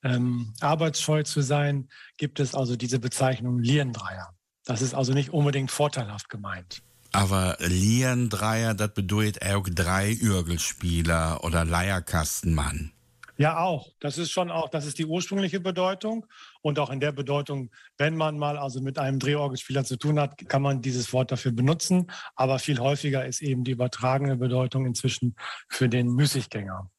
ähm, 0.03 0.53
arbeitsscheu 0.61 1.23
zu 1.23 1.41
sein, 1.41 1.89
gibt 2.19 2.41
es 2.41 2.55
also 2.55 2.77
diese 2.77 2.99
Bezeichnung 2.99 3.59
Lierendreier. 3.59 4.35
Das 4.65 4.83
ist 4.83 4.95
also 4.95 5.13
nicht 5.13 5.31
unbedingt 5.31 5.71
vorteilhaft 5.71 6.29
gemeint. 6.29 6.83
Aber 7.13 7.57
Lierendreier, 7.61 8.75
das 8.75 8.93
bedeutet 8.93 9.45
auch 9.45 9.67
drei 9.71 10.13
Ürgelspieler 10.13 11.45
oder 11.45 11.65
Leierkastenmann. 11.65 12.94
Ja, 13.37 13.59
auch. 13.59 13.89
Das 13.99 14.17
ist 14.17 14.31
schon 14.31 14.51
auch, 14.51 14.69
das 14.69 14.87
ist 14.87 14.99
die 14.99 15.07
ursprüngliche 15.07 15.59
Bedeutung. 15.59 16.27
Und 16.63 16.79
auch 16.79 16.91
in 16.91 17.01
der 17.01 17.11
Bedeutung, 17.13 17.71
wenn 17.99 18.17
man 18.17 18.39
mal 18.39 18.57
also 18.57 18.81
mit 18.81 18.99
einem 18.99 19.19
Drehorgelspieler 19.19 19.85
zu 19.85 19.97
tun 19.97 20.21
hat, 20.21 20.49
kann 20.49 20.63
man 20.63 20.83
dieses 20.83 21.13
Wort 21.13 21.33
dafür 21.33 21.53
benutzen. 21.53 22.11
Aber 22.37 22.59
viel 22.59 22.79
häufiger 22.79 23.27
ist 23.27 23.43
eben 23.43 23.65
die 23.65 23.73
übertragene 23.73 24.37
Bedeutung 24.37 24.87
inzwischen 24.87 25.35
für 25.69 25.89
den 25.89 26.09
Müßiggänger. 26.09 26.91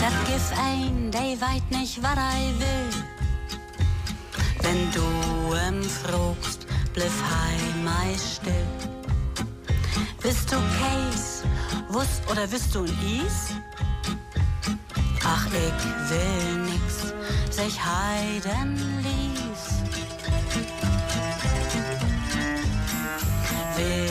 Das 0.00 0.14
gibt 0.26 0.58
ein 0.58 1.10
der 1.12 1.40
weit 1.40 1.70
nicht, 1.70 2.02
was 2.02 2.16
er 2.16 2.58
will. 2.58 3.09
Wenn 4.62 4.90
du 4.92 5.54
em 5.54 5.82
fragst, 5.82 6.66
bliff 6.92 7.22
heimei 7.22 8.16
still. 8.16 8.66
Bist 10.22 10.52
du 10.52 10.56
Case, 10.78 11.44
wusst 11.88 12.22
oder 12.30 12.46
bist 12.46 12.74
du 12.74 12.80
ein 12.80 13.24
Is? 13.24 13.54
Ach, 15.24 15.46
ich 15.46 16.10
will 16.10 16.56
nix, 16.64 17.14
sich 17.50 17.78
heiden 17.84 18.76
ließ. 19.02 19.80
Will 23.76 24.09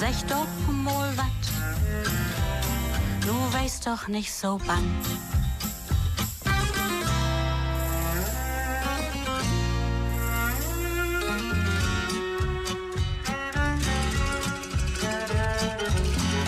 Sech 0.00 0.24
doch 0.28 0.72
mal 0.72 1.14
wat, 1.18 1.26
du 3.20 3.34
weißt 3.52 3.86
doch 3.86 4.08
nicht 4.08 4.32
so 4.32 4.58
bang. 4.66 4.82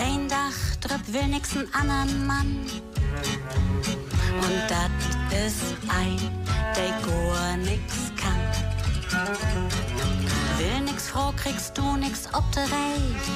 Ein 0.01 0.29
Dach 0.29 0.77
trifft 0.81 1.15
n 1.15 1.69
anderen 1.75 2.27
Mann. 2.27 2.57
Und 4.47 4.63
dat 4.71 4.99
ist 5.47 5.77
ein, 5.89 6.19
der 6.75 6.91
gar 7.07 7.57
nix 7.59 8.13
kann. 8.17 9.82
Froh, 11.13 11.33
kriegst 11.37 11.77
du 11.77 11.97
nix 11.97 12.21
ob 12.33 12.51
de 12.53 12.63
Reich. 12.63 13.29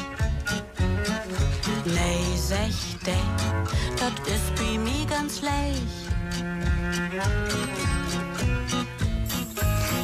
Nee, 1.85 2.25
sech 2.35 2.97
de, 3.05 3.15
dat 3.97 4.17
ist 4.27 4.55
bei 4.55 4.79
mir 4.79 5.05
ganz 5.07 5.43
leicht. 5.43 5.83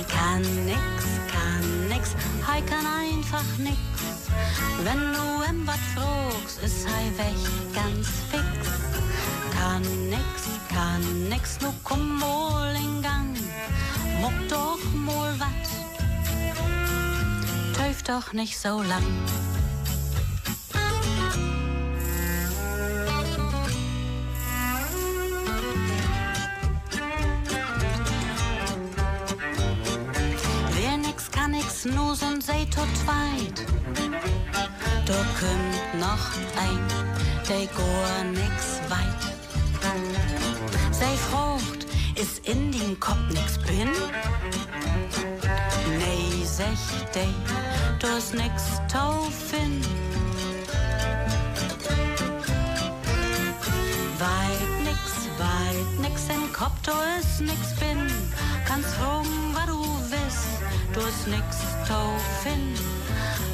Kann 0.08 0.42
nix, 0.66 1.04
kann 1.32 1.88
nix, 1.88 2.10
hei 2.46 2.60
kann 2.60 2.86
einfach 2.86 3.48
nix. 3.56 3.78
Wenn 4.84 5.14
du 5.14 5.42
em 5.48 5.66
wat 5.66 5.80
fragst, 5.94 6.62
ist 6.62 6.86
hei 6.86 7.10
weg 7.16 7.74
ganz 7.74 8.06
fix. 8.30 8.68
Kann 9.58 9.82
nix, 10.10 10.60
kann 10.68 11.28
nix, 11.30 11.58
nu 11.62 11.72
komm 11.84 12.18
mal 12.18 12.74
in 12.74 13.00
Gang. 13.00 13.34
Muck 14.20 14.48
doch 14.50 14.78
mal 14.94 15.32
wat, 15.38 15.81
doch 18.08 18.32
nicht 18.32 18.58
so 18.58 18.82
lang. 18.82 19.02
Wer 30.74 30.96
nix 30.98 31.30
kann 31.30 31.52
nix, 31.52 31.84
nu 31.84 32.14
sind 32.14 32.42
sei 32.42 32.64
tot 32.74 32.88
zweit. 33.04 33.66
Da 35.06 35.24
kommt 35.38 36.00
noch 36.00 36.26
ein, 36.56 36.80
der 37.48 37.66
gar 37.66 38.24
nix 38.24 38.80
weit. 38.88 39.22
Sei 40.92 41.16
frucht, 41.30 41.86
ist 42.16 42.46
in 42.46 42.72
den 42.72 42.98
Kopf 43.00 43.28
nix 43.30 43.58
bin? 43.58 43.90
Nee, 45.98 46.44
sech 46.44 47.10
de, 47.14 47.26
ist 48.08 48.34
nix 48.34 48.80
taufin. 48.92 49.80
Weit 54.18 54.70
nix, 54.84 54.98
weit 55.38 56.00
nix 56.00 56.26
Kopf, 56.52 56.80
du 56.84 56.92
ist 57.18 57.40
nix 57.40 57.74
bin. 57.78 58.06
Kannst 58.66 58.90
fragen, 58.94 59.54
was 59.54 59.66
du 59.66 59.80
willst, 60.10 61.06
ist 61.08 61.26
nix 61.28 61.58
taufin. 61.86 62.74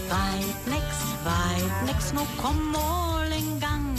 Weit 0.09 0.67
nix, 0.67 0.87
weit 1.25 1.87
nix, 1.87 2.13
nu 2.13 2.23
komm 2.41 2.73
mal 2.73 3.31
in 3.31 3.61
Gang. 3.61 3.99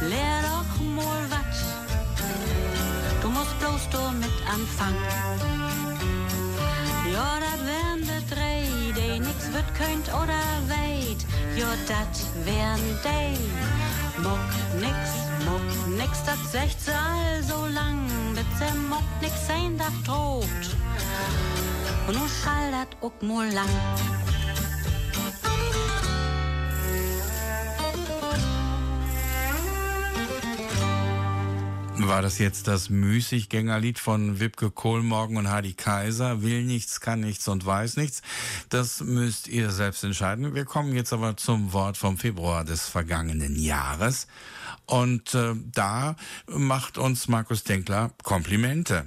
Lehr 0.00 0.42
doch 0.42 0.80
mal 0.96 1.22
wat, 1.30 1.54
du 3.22 3.28
musst 3.28 3.58
bloß 3.60 3.88
du 3.90 4.00
mit 4.18 4.36
anfangen. 4.52 5.04
Ja, 7.12 7.38
de 7.40 7.64
drei, 7.64 7.97
wird 9.52 9.74
könnt 9.74 10.08
oder 10.08 10.42
weit. 10.68 11.20
Ja, 11.56 11.68
dat 11.86 12.14
wären 12.44 12.80
die. 13.04 14.22
Muck 14.22 14.48
nix, 14.80 14.96
muck 15.44 15.96
nix, 15.96 16.24
dat 16.24 16.38
secht 16.50 16.80
sie 16.80 16.92
all 16.92 17.42
so 17.42 17.66
lang, 17.66 18.08
bis 18.34 18.58
sie 18.58 18.78
muck 18.88 19.04
nix 19.20 19.34
ein 19.48 19.78
Dach 19.78 19.92
droht. 20.04 20.44
Und 22.06 22.14
nu 22.14 22.28
schall 22.28 22.70
dat 22.72 23.22
mal 23.22 23.48
lang. 23.52 23.68
War 32.08 32.22
das 32.22 32.38
jetzt 32.38 32.68
das 32.68 32.88
Müßiggängerlied 32.88 33.98
von 33.98 34.40
Wipke 34.40 34.70
Kohlmorgen 34.70 35.36
und 35.36 35.50
Hardy 35.50 35.74
Kaiser? 35.74 36.40
Will 36.40 36.64
nichts, 36.64 37.02
kann 37.02 37.20
nichts 37.20 37.46
und 37.48 37.66
weiß 37.66 37.98
nichts. 37.98 38.22
Das 38.70 39.00
müsst 39.00 39.46
ihr 39.46 39.70
selbst 39.70 40.04
entscheiden. 40.04 40.54
Wir 40.54 40.64
kommen 40.64 40.94
jetzt 40.94 41.12
aber 41.12 41.36
zum 41.36 41.74
Wort 41.74 41.98
vom 41.98 42.16
Februar 42.16 42.64
des 42.64 42.88
vergangenen 42.88 43.56
Jahres. 43.56 44.26
Und 44.86 45.34
äh, 45.34 45.52
da 45.70 46.16
macht 46.46 46.96
uns 46.96 47.28
Markus 47.28 47.62
Denkler 47.62 48.10
Komplimente. 48.22 49.04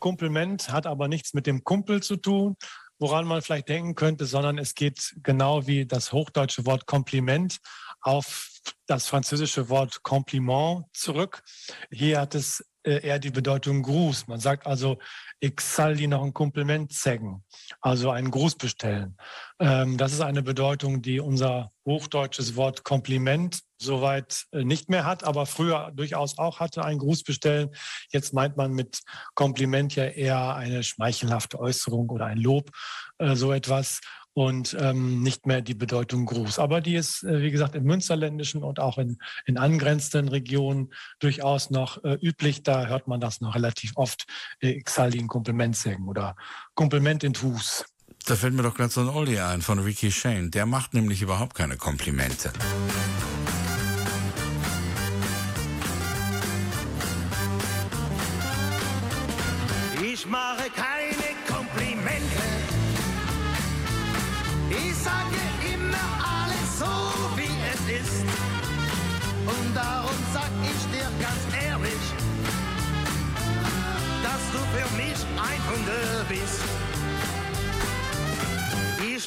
Kompliment 0.00 0.68
hat 0.68 0.88
aber 0.88 1.06
nichts 1.06 1.34
mit 1.34 1.46
dem 1.46 1.62
Kumpel 1.62 2.02
zu 2.02 2.16
tun, 2.16 2.56
woran 2.98 3.24
man 3.24 3.40
vielleicht 3.42 3.68
denken 3.68 3.94
könnte, 3.94 4.26
sondern 4.26 4.58
es 4.58 4.74
geht 4.74 5.14
genau 5.22 5.68
wie 5.68 5.86
das 5.86 6.10
hochdeutsche 6.10 6.66
Wort 6.66 6.86
Kompliment 6.86 7.58
auf 8.00 8.51
das 8.86 9.06
französische 9.06 9.68
Wort 9.68 10.02
Compliment 10.02 10.84
zurück. 10.92 11.42
Hier 11.90 12.20
hat 12.20 12.34
es 12.34 12.64
äh, 12.84 13.06
eher 13.06 13.18
die 13.18 13.30
Bedeutung 13.30 13.82
Gruß. 13.82 14.26
Man 14.26 14.40
sagt 14.40 14.66
also, 14.66 14.98
ich 15.38 15.60
soll 15.60 15.96
dir 15.96 16.08
noch 16.08 16.22
ein 16.22 16.32
Kompliment 16.32 16.92
zeigen, 16.92 17.44
also 17.80 18.10
einen 18.10 18.30
Gruß 18.30 18.56
bestellen. 18.56 19.16
Ähm, 19.60 19.96
das 19.96 20.12
ist 20.12 20.20
eine 20.20 20.42
Bedeutung, 20.42 21.00
die 21.00 21.20
unser 21.20 21.70
hochdeutsches 21.84 22.56
Wort 22.56 22.82
Kompliment 22.82 23.60
soweit 23.78 24.46
äh, 24.52 24.64
nicht 24.64 24.88
mehr 24.88 25.04
hat, 25.04 25.22
aber 25.22 25.46
früher 25.46 25.92
durchaus 25.94 26.38
auch 26.38 26.58
hatte, 26.60 26.84
einen 26.84 26.98
Gruß 26.98 27.22
bestellen. 27.22 27.70
Jetzt 28.10 28.34
meint 28.34 28.56
man 28.56 28.72
mit 28.72 29.00
Kompliment 29.34 29.94
ja 29.94 30.04
eher 30.04 30.54
eine 30.54 30.82
schmeichelhafte 30.82 31.60
Äußerung 31.60 32.08
oder 32.10 32.26
ein 32.26 32.38
Lob, 32.38 32.70
äh, 33.18 33.36
so 33.36 33.52
etwas 33.52 34.00
und 34.34 34.76
ähm, 34.80 35.22
nicht 35.22 35.46
mehr 35.46 35.60
die 35.60 35.74
Bedeutung 35.74 36.26
Gruß. 36.26 36.58
Aber 36.58 36.80
die 36.80 36.94
ist, 36.94 37.22
äh, 37.22 37.42
wie 37.42 37.50
gesagt, 37.50 37.74
im 37.74 37.84
Münsterländischen 37.84 38.62
und 38.62 38.80
auch 38.80 38.98
in, 38.98 39.18
in 39.46 39.58
angrenzenden 39.58 40.28
Regionen 40.28 40.92
durchaus 41.18 41.70
noch 41.70 42.02
äh, 42.04 42.18
üblich. 42.22 42.62
Da 42.62 42.86
hört 42.86 43.08
man 43.08 43.20
das 43.20 43.40
noch 43.40 43.54
relativ 43.54 43.92
oft. 43.96 44.26
Äh, 44.60 44.82
Ihnen 45.14 45.28
Kompliment 45.28 45.76
sagen 45.76 46.08
oder 46.08 46.36
Kompliment 46.74 47.24
in 47.24 47.34
Hus. 47.34 47.84
Da 48.26 48.36
fällt 48.36 48.54
mir 48.54 48.62
doch 48.62 48.74
gerade 48.74 48.90
so 48.90 49.00
ein 49.00 49.08
Oldie 49.08 49.40
ein 49.40 49.62
von 49.62 49.80
Ricky 49.80 50.12
Shane. 50.12 50.50
Der 50.50 50.64
macht 50.64 50.94
nämlich 50.94 51.22
überhaupt 51.22 51.54
keine 51.54 51.76
Komplimente. 51.76 52.52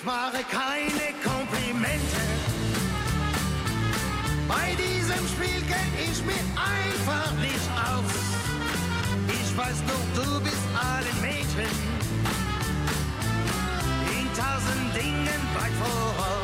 Mache 0.05 0.43
keine 0.51 1.13
Komplimente. 1.23 2.21
Bei 4.47 4.75
diesem 4.77 5.27
Spiel 5.27 5.61
kenn 5.67 5.93
ich 5.97 6.23
mich 6.23 6.45
einfach 6.53 7.31
nicht 7.41 7.69
aus. 7.73 8.13
Ich 9.27 9.57
weiß 9.57 9.77
nur, 9.87 10.23
du 10.23 10.39
bist 10.41 10.61
allen 10.75 11.21
Mädchen 11.21 11.71
in 14.11 14.27
tausend 14.35 14.95
Dingen 14.95 15.41
weit 15.55 15.73
voraus. 15.73 16.34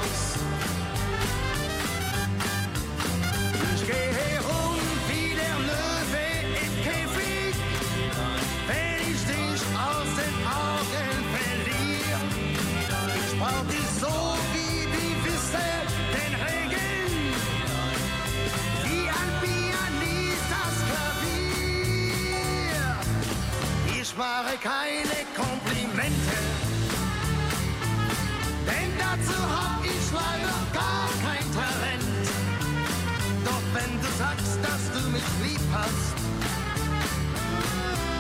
Mache 24.22 24.56
keine 24.62 25.26
Komplimente, 25.36 26.38
denn 28.68 28.92
dazu 29.00 29.34
hab 29.42 29.84
ich 29.84 30.12
leider 30.14 30.58
gar 30.72 31.10
kein 31.26 31.48
Talent. 31.58 32.28
Doch 33.44 33.64
wenn 33.74 34.00
du 34.00 34.08
sagst, 34.20 34.60
dass 34.62 34.92
du 34.94 35.10
mich 35.10 35.24
lieb 35.42 35.66
hast, 35.74 36.14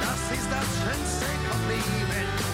das 0.01 0.39
ist 0.39 0.49
das 0.49 0.67
schönste 0.81 1.27
Kompliment. 1.47 2.50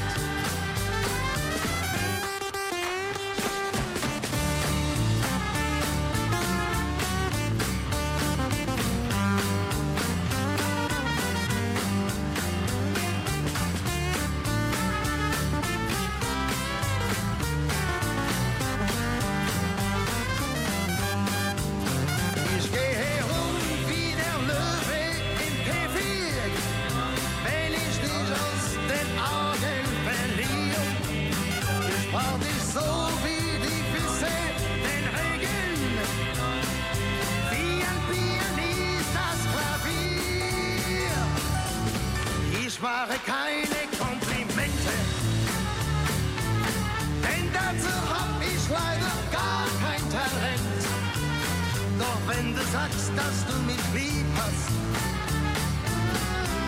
Wenn 52.38 52.54
du 52.54 52.62
sagst, 52.72 53.12
dass 53.16 53.46
du 53.48 53.60
mich 53.64 53.82
lieb 53.94 54.26
hast, 54.36 54.70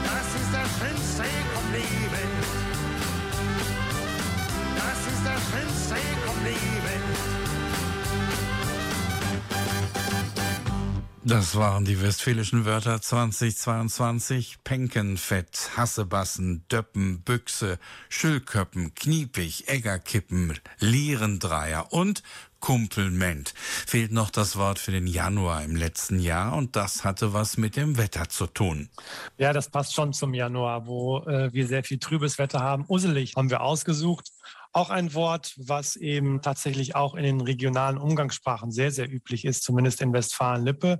das 0.04 0.28
ist 0.42 0.52
das 0.52 0.70
schönste 0.80 1.24
Kompliment. 1.54 2.44
Das 4.78 5.00
ist 5.12 5.24
das 5.26 5.42
schönste 5.52 5.96
Kompliment. 6.26 7.49
Das 11.26 11.56
waren 11.56 11.84
die 11.84 12.02
westfälischen 12.02 12.64
Wörter 12.64 13.02
2022. 13.02 14.60
Penkenfett, 14.64 15.72
Hassebassen, 15.76 16.64
Döppen, 16.72 17.22
Büchse, 17.22 17.78
Schüllköppen, 18.08 18.96
Kniepig, 18.96 19.68
Eggerkippen, 19.68 20.58
Lierendreier 20.80 21.92
und 21.92 22.24
Kumpelment. 22.62 23.54
Fehlt 23.56 24.12
noch 24.12 24.30
das 24.30 24.56
Wort 24.58 24.80
für 24.80 24.92
den 24.92 25.08
Januar 25.08 25.64
im 25.64 25.76
letzten 25.76 26.20
Jahr 26.20 26.56
und 26.56 26.76
das 26.76 27.04
hatte 27.04 27.34
was 27.34 27.58
mit 27.58 27.76
dem 27.76 27.98
Wetter 27.98 28.30
zu 28.30 28.48
tun. 28.48 28.90
Ja, 29.38 29.52
das 29.52 29.70
passt 29.70 29.94
schon 29.94 30.14
zum 30.14 30.34
Januar, 30.34 30.88
wo 30.88 31.20
äh, 31.20 31.52
wir 31.54 31.68
sehr 31.68 31.84
viel 31.84 32.00
trübes 32.00 32.38
Wetter 32.38 32.62
haben. 32.62 32.86
Usselig 32.88 33.36
haben 33.36 33.50
wir 33.50 33.62
ausgesucht. 33.62 34.32
Auch 34.72 34.90
ein 34.90 35.14
Wort, 35.14 35.54
was 35.58 35.96
eben 35.96 36.42
tatsächlich 36.42 36.96
auch 36.96 37.16
in 37.16 37.24
den 37.24 37.42
regionalen 37.42 37.98
Umgangssprachen 37.98 38.72
sehr, 38.72 38.92
sehr 38.92 39.12
üblich 39.12 39.46
ist, 39.46 39.64
zumindest 39.64 40.02
in 40.02 40.14
Westfalen-Lippe. 40.14 41.00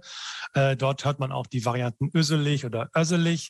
Äh, 0.54 0.76
dort 0.76 1.06
hört 1.06 1.20
man 1.20 1.32
auch 1.32 1.48
die 1.48 1.66
Varianten 1.66 2.10
öselig 2.14 2.66
oder 2.66 2.90
öselig. 2.96 3.50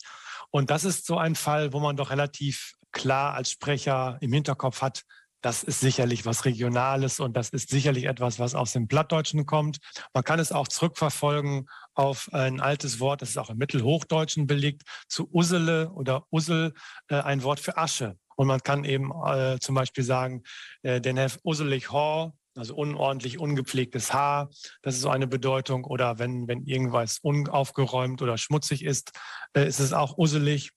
Und 0.51 0.69
das 0.69 0.83
ist 0.83 1.05
so 1.05 1.17
ein 1.17 1.35
Fall, 1.35 1.73
wo 1.73 1.79
man 1.79 1.95
doch 1.95 2.09
relativ 2.09 2.73
klar 2.91 3.35
als 3.35 3.51
Sprecher 3.51 4.17
im 4.19 4.33
Hinterkopf 4.33 4.81
hat, 4.81 5.03
das 5.41 5.63
ist 5.63 5.79
sicherlich 5.79 6.25
was 6.25 6.45
Regionales 6.45 7.19
und 7.19 7.37
das 7.37 7.49
ist 7.49 7.69
sicherlich 7.69 8.05
etwas, 8.05 8.39
was 8.39 8.55
aus 8.55 8.73
dem 8.73 8.87
Plattdeutschen 8.87 9.45
kommt. 9.45 9.77
Man 10.13 10.23
kann 10.23 10.39
es 10.39 10.51
auch 10.51 10.67
zurückverfolgen 10.67 11.67
auf 11.93 12.29
ein 12.33 12.59
altes 12.59 12.99
Wort, 12.99 13.21
das 13.21 13.29
ist 13.29 13.37
auch 13.37 13.49
im 13.49 13.57
Mittelhochdeutschen 13.57 14.47
belegt, 14.47 14.83
zu 15.07 15.29
Ussele 15.33 15.91
oder 15.91 16.25
Ussel, 16.29 16.73
äh, 17.07 17.15
ein 17.15 17.43
Wort 17.43 17.59
für 17.59 17.77
Asche. 17.77 18.17
Und 18.39 18.47
man 18.47 18.63
kann 18.63 18.85
eben 18.85 19.11
äh, 19.11 19.59
zum 19.59 19.75
Beispiel 19.75 20.05
sagen, 20.05 20.43
äh, 20.81 21.01
den 21.01 21.17
Hef 21.17 21.39
usselig 21.43 21.91
Hor, 21.91 22.37
also 22.55 22.73
unordentlich, 22.73 23.37
ungepflegtes 23.37 24.13
Haar. 24.13 24.49
Das 24.81 24.95
ist 24.95 25.01
so 25.01 25.09
eine 25.09 25.27
Bedeutung. 25.27 25.83
Oder 25.83 26.19
wenn, 26.19 26.47
wenn 26.47 26.63
irgendwas 26.63 27.19
unaufgeräumt 27.19 28.21
oder 28.21 28.37
schmutzig 28.37 28.85
ist, 28.85 29.11
äh, 29.53 29.67
ist 29.67 29.79
es 29.79 29.93
auch 29.93 30.17
usselig. 30.17 30.71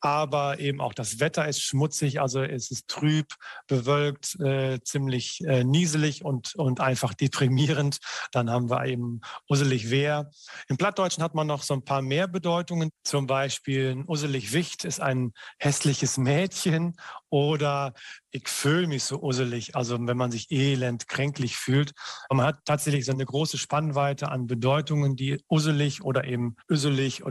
Aber 0.00 0.58
eben 0.58 0.80
auch 0.80 0.94
das 0.94 1.20
Wetter 1.20 1.46
ist 1.48 1.62
schmutzig, 1.62 2.20
also 2.20 2.42
es 2.42 2.70
ist 2.70 2.88
trüb, 2.88 3.26
bewölkt, 3.66 4.38
äh, 4.40 4.80
ziemlich 4.82 5.40
äh, 5.44 5.64
nieselig 5.64 6.24
und, 6.24 6.54
und 6.54 6.80
einfach 6.80 7.14
deprimierend. 7.14 7.98
Dann 8.32 8.50
haben 8.50 8.70
wir 8.70 8.84
eben 8.86 9.20
usselig 9.48 9.90
wer. 9.90 10.30
Im 10.68 10.76
Plattdeutschen 10.76 11.22
hat 11.22 11.34
man 11.34 11.46
noch 11.46 11.62
so 11.62 11.74
ein 11.74 11.84
paar 11.84 12.02
mehr 12.02 12.28
Bedeutungen. 12.28 12.90
Zum 13.04 13.26
Beispiel 13.26 13.90
ein 13.90 14.08
usselig 14.08 14.52
Wicht 14.52 14.84
ist 14.84 15.00
ein 15.00 15.32
hässliches 15.58 16.18
Mädchen 16.18 16.94
oder 17.30 17.94
ich 18.30 18.48
fühle 18.48 18.86
mich 18.86 19.04
so 19.04 19.22
usselig, 19.22 19.74
also 19.74 19.98
wenn 20.06 20.16
man 20.16 20.30
sich 20.30 20.50
elend, 20.50 21.08
kränklich 21.08 21.56
fühlt. 21.56 21.92
Und 22.28 22.38
man 22.38 22.46
hat 22.46 22.64
tatsächlich 22.64 23.06
so 23.06 23.12
eine 23.12 23.24
große 23.24 23.58
Spannweite 23.58 24.30
an 24.30 24.46
Bedeutungen, 24.46 25.16
die 25.16 25.42
usselig 25.48 26.02
oder 26.02 26.24
eben 26.24 26.56
öselig 26.68 27.24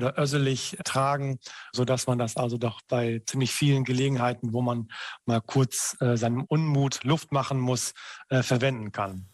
oder 0.78 0.84
össelig 0.84 0.84
tragen, 0.84 1.40
sodass 1.74 2.08
man 2.08 2.18
das 2.18 2.38
also 2.38 2.58
doch 2.58 2.82
bei 2.88 3.22
ziemlich 3.26 3.52
vielen 3.52 3.84
Gelegenheiten, 3.84 4.54
wo 4.54 4.62
man 4.62 4.88
mal 5.26 5.42
kurz 5.42 5.96
äh, 6.00 6.18
seinem 6.18 6.44
Unmut 6.48 7.04
Luft 7.04 7.32
machen 7.32 7.60
muss, 7.60 7.94
äh, 8.30 8.44
verwenden 8.44 8.92
kann. 8.92 9.26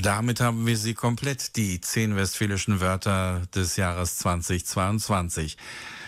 Damit 0.00 0.40
haben 0.40 0.64
wir 0.64 0.76
sie 0.76 0.94
komplett, 0.94 1.56
die 1.56 1.80
zehn 1.80 2.14
westfälischen 2.14 2.80
Wörter 2.80 3.42
des 3.52 3.74
Jahres 3.76 4.16
2022. 4.18 5.56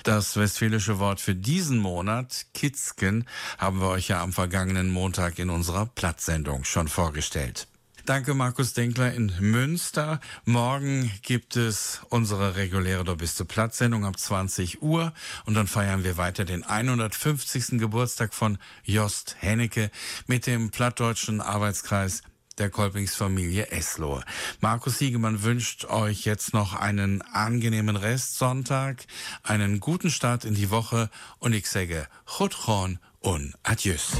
Das 0.05 0.37
westfälische 0.37 1.01
Wort 1.01 1.21
für 1.21 1.35
diesen 1.35 1.79
Monat, 1.79 2.47
Kitzken, 2.55 3.27
haben 3.59 3.81
wir 3.81 3.89
euch 3.89 4.07
ja 4.07 4.23
am 4.23 4.33
vergangenen 4.33 4.91
Montag 4.91 5.41
in 5.41 5.51
unserer 5.51 5.87
Platzsendung 5.87 6.63
schon 6.63 6.87
vorgestellt. 6.87 7.67
Danke, 8.11 8.35
Markus 8.35 8.73
Denkler 8.73 9.15
in 9.15 9.33
Münster. 9.39 10.19
Morgen 10.45 11.13
gibt 11.23 11.55
es 11.55 12.01
unsere 12.09 12.57
reguläre 12.57 13.05
Du 13.05 13.15
bist 13.15 13.47
Platzsendung 13.47 14.05
ab 14.05 14.19
20 14.19 14.83
Uhr 14.83 15.13
und 15.45 15.55
dann 15.55 15.69
feiern 15.69 16.03
wir 16.03 16.17
weiter 16.17 16.45
den 16.45 16.65
150. 16.65 17.79
Geburtstag 17.79 18.35
von 18.35 18.59
Jost 18.83 19.37
Hennecke 19.39 19.93
mit 20.27 20.49
dem 20.49 20.73
plattdeutschen 20.73 21.41
Arbeitskreis 21.41 22.23
der 22.59 22.69
Kolpingsfamilie 22.69 23.71
Eslohe. 23.71 24.25
Markus 24.59 24.99
Siegemann 24.99 25.45
wünscht 25.45 25.85
euch 25.85 26.25
jetzt 26.25 26.53
noch 26.53 26.75
einen 26.75 27.23
angenehmen 27.23 27.95
Restsonntag, 27.95 29.07
einen 29.45 29.79
guten 29.79 30.11
Start 30.11 30.45
in 30.45 30.55
die 30.55 30.71
Woche 30.71 31.11
und 31.39 31.53
ich 31.53 31.69
sage 31.69 32.09
Chutron 32.27 32.99
und 33.21 33.55
Adieus. 33.63 34.17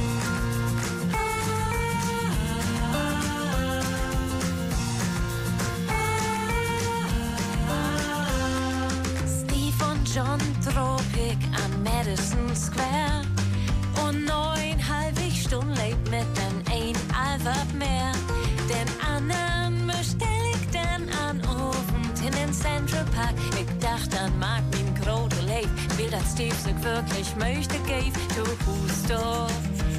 Will 26.41 26.49
das 26.49 26.61
Steve 26.61 26.73
sich 26.73 26.83
wirklich 26.83 27.35
möchte, 27.35 27.77
gave 27.87 28.13
to 28.29 28.43
Husdorf. 28.65 29.53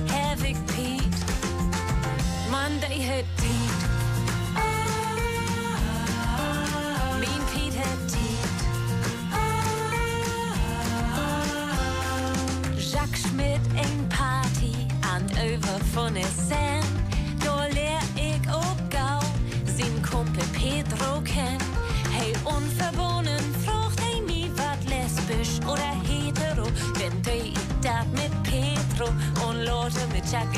Havoc 0.08 0.56
Pete. 0.66 1.16
Monday 2.50 2.98
hit 2.98 3.26
Pete. 3.36 3.81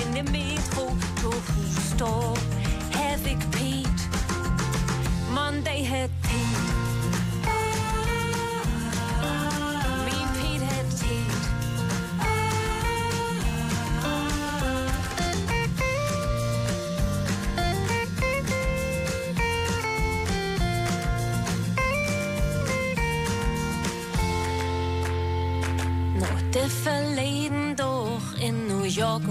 inde 0.03 0.19
i 0.19 0.23
metro, 0.23 0.85
togbus 1.23 1.77
står 1.95 2.54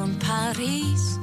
und 0.04 0.20
Paris. 0.20 1.20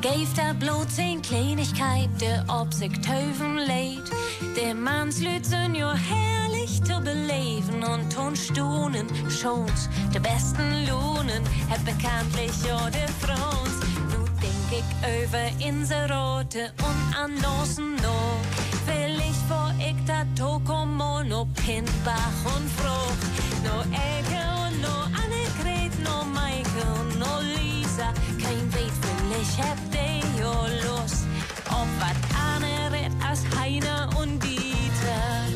Geeft 0.00 0.38
er 0.38 0.54
bloot 0.54 0.90
zijn 0.90 1.20
Kleinigkeit, 1.22 2.08
der 2.20 2.44
ob 2.48 2.72
sich 2.72 2.92
töven 3.00 3.56
lädt. 3.58 4.10
Der 4.56 4.74
Mannslüt 4.74 5.46
sind 5.46 5.76
jo 5.76 5.88
herrlich 5.92 6.82
zu 6.82 7.00
beleben 7.00 7.84
und 7.84 8.12
tun 8.12 8.34
stunen, 8.34 9.06
schons, 9.28 9.88
de 10.12 10.20
besten 10.20 10.86
Lohnen, 10.88 11.42
hat 11.68 11.84
bekanntlich 11.84 12.52
jo 12.64 12.78
de 12.90 13.06
Frons. 13.20 13.76
Nu 14.10 14.24
denk 14.40 14.70
ich 14.80 14.90
über 15.24 15.68
Inserote 15.68 16.72
und 16.88 17.16
an 17.16 17.34
Nosen 17.34 17.94
no. 17.96 18.18
Will 18.86 19.18
ich 19.18 19.36
vor 19.48 19.72
ich 19.78 19.96
da 20.06 20.24
Tokomo, 20.34 21.22
no 21.22 21.46
Pindbach 21.54 22.38
und 22.56 22.68
Frucht, 22.78 23.22
no 23.64 23.80
Ecke 23.92 24.42
und 24.64 24.80
no 24.80 24.96
Annegret, 25.22 25.92
no 26.02 26.24
Maike 26.24 26.82
und 27.00 27.18
no 27.18 27.49
Lisa, 28.00 28.12
kein 28.42 28.72
Weet 28.72 28.96
will 29.02 29.40
ich 29.42 29.58
hab 29.58 29.78
jo 30.38 30.52
Lust, 30.88 31.26
ob 31.68 31.88
wat 32.00 32.16
anderes 32.34 33.12
als 33.26 33.42
Heiner 33.58 34.08
und 34.18 34.42
Dieter. 34.42 35.46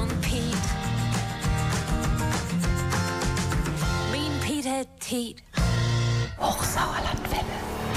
Und 0.00 0.20
Piet, 0.20 0.54
mein 4.12 4.40
Piet 4.40 4.66
hat 4.66 5.00
Tiet, 5.00 5.42
Hochsauerlandwelle. 6.40 7.87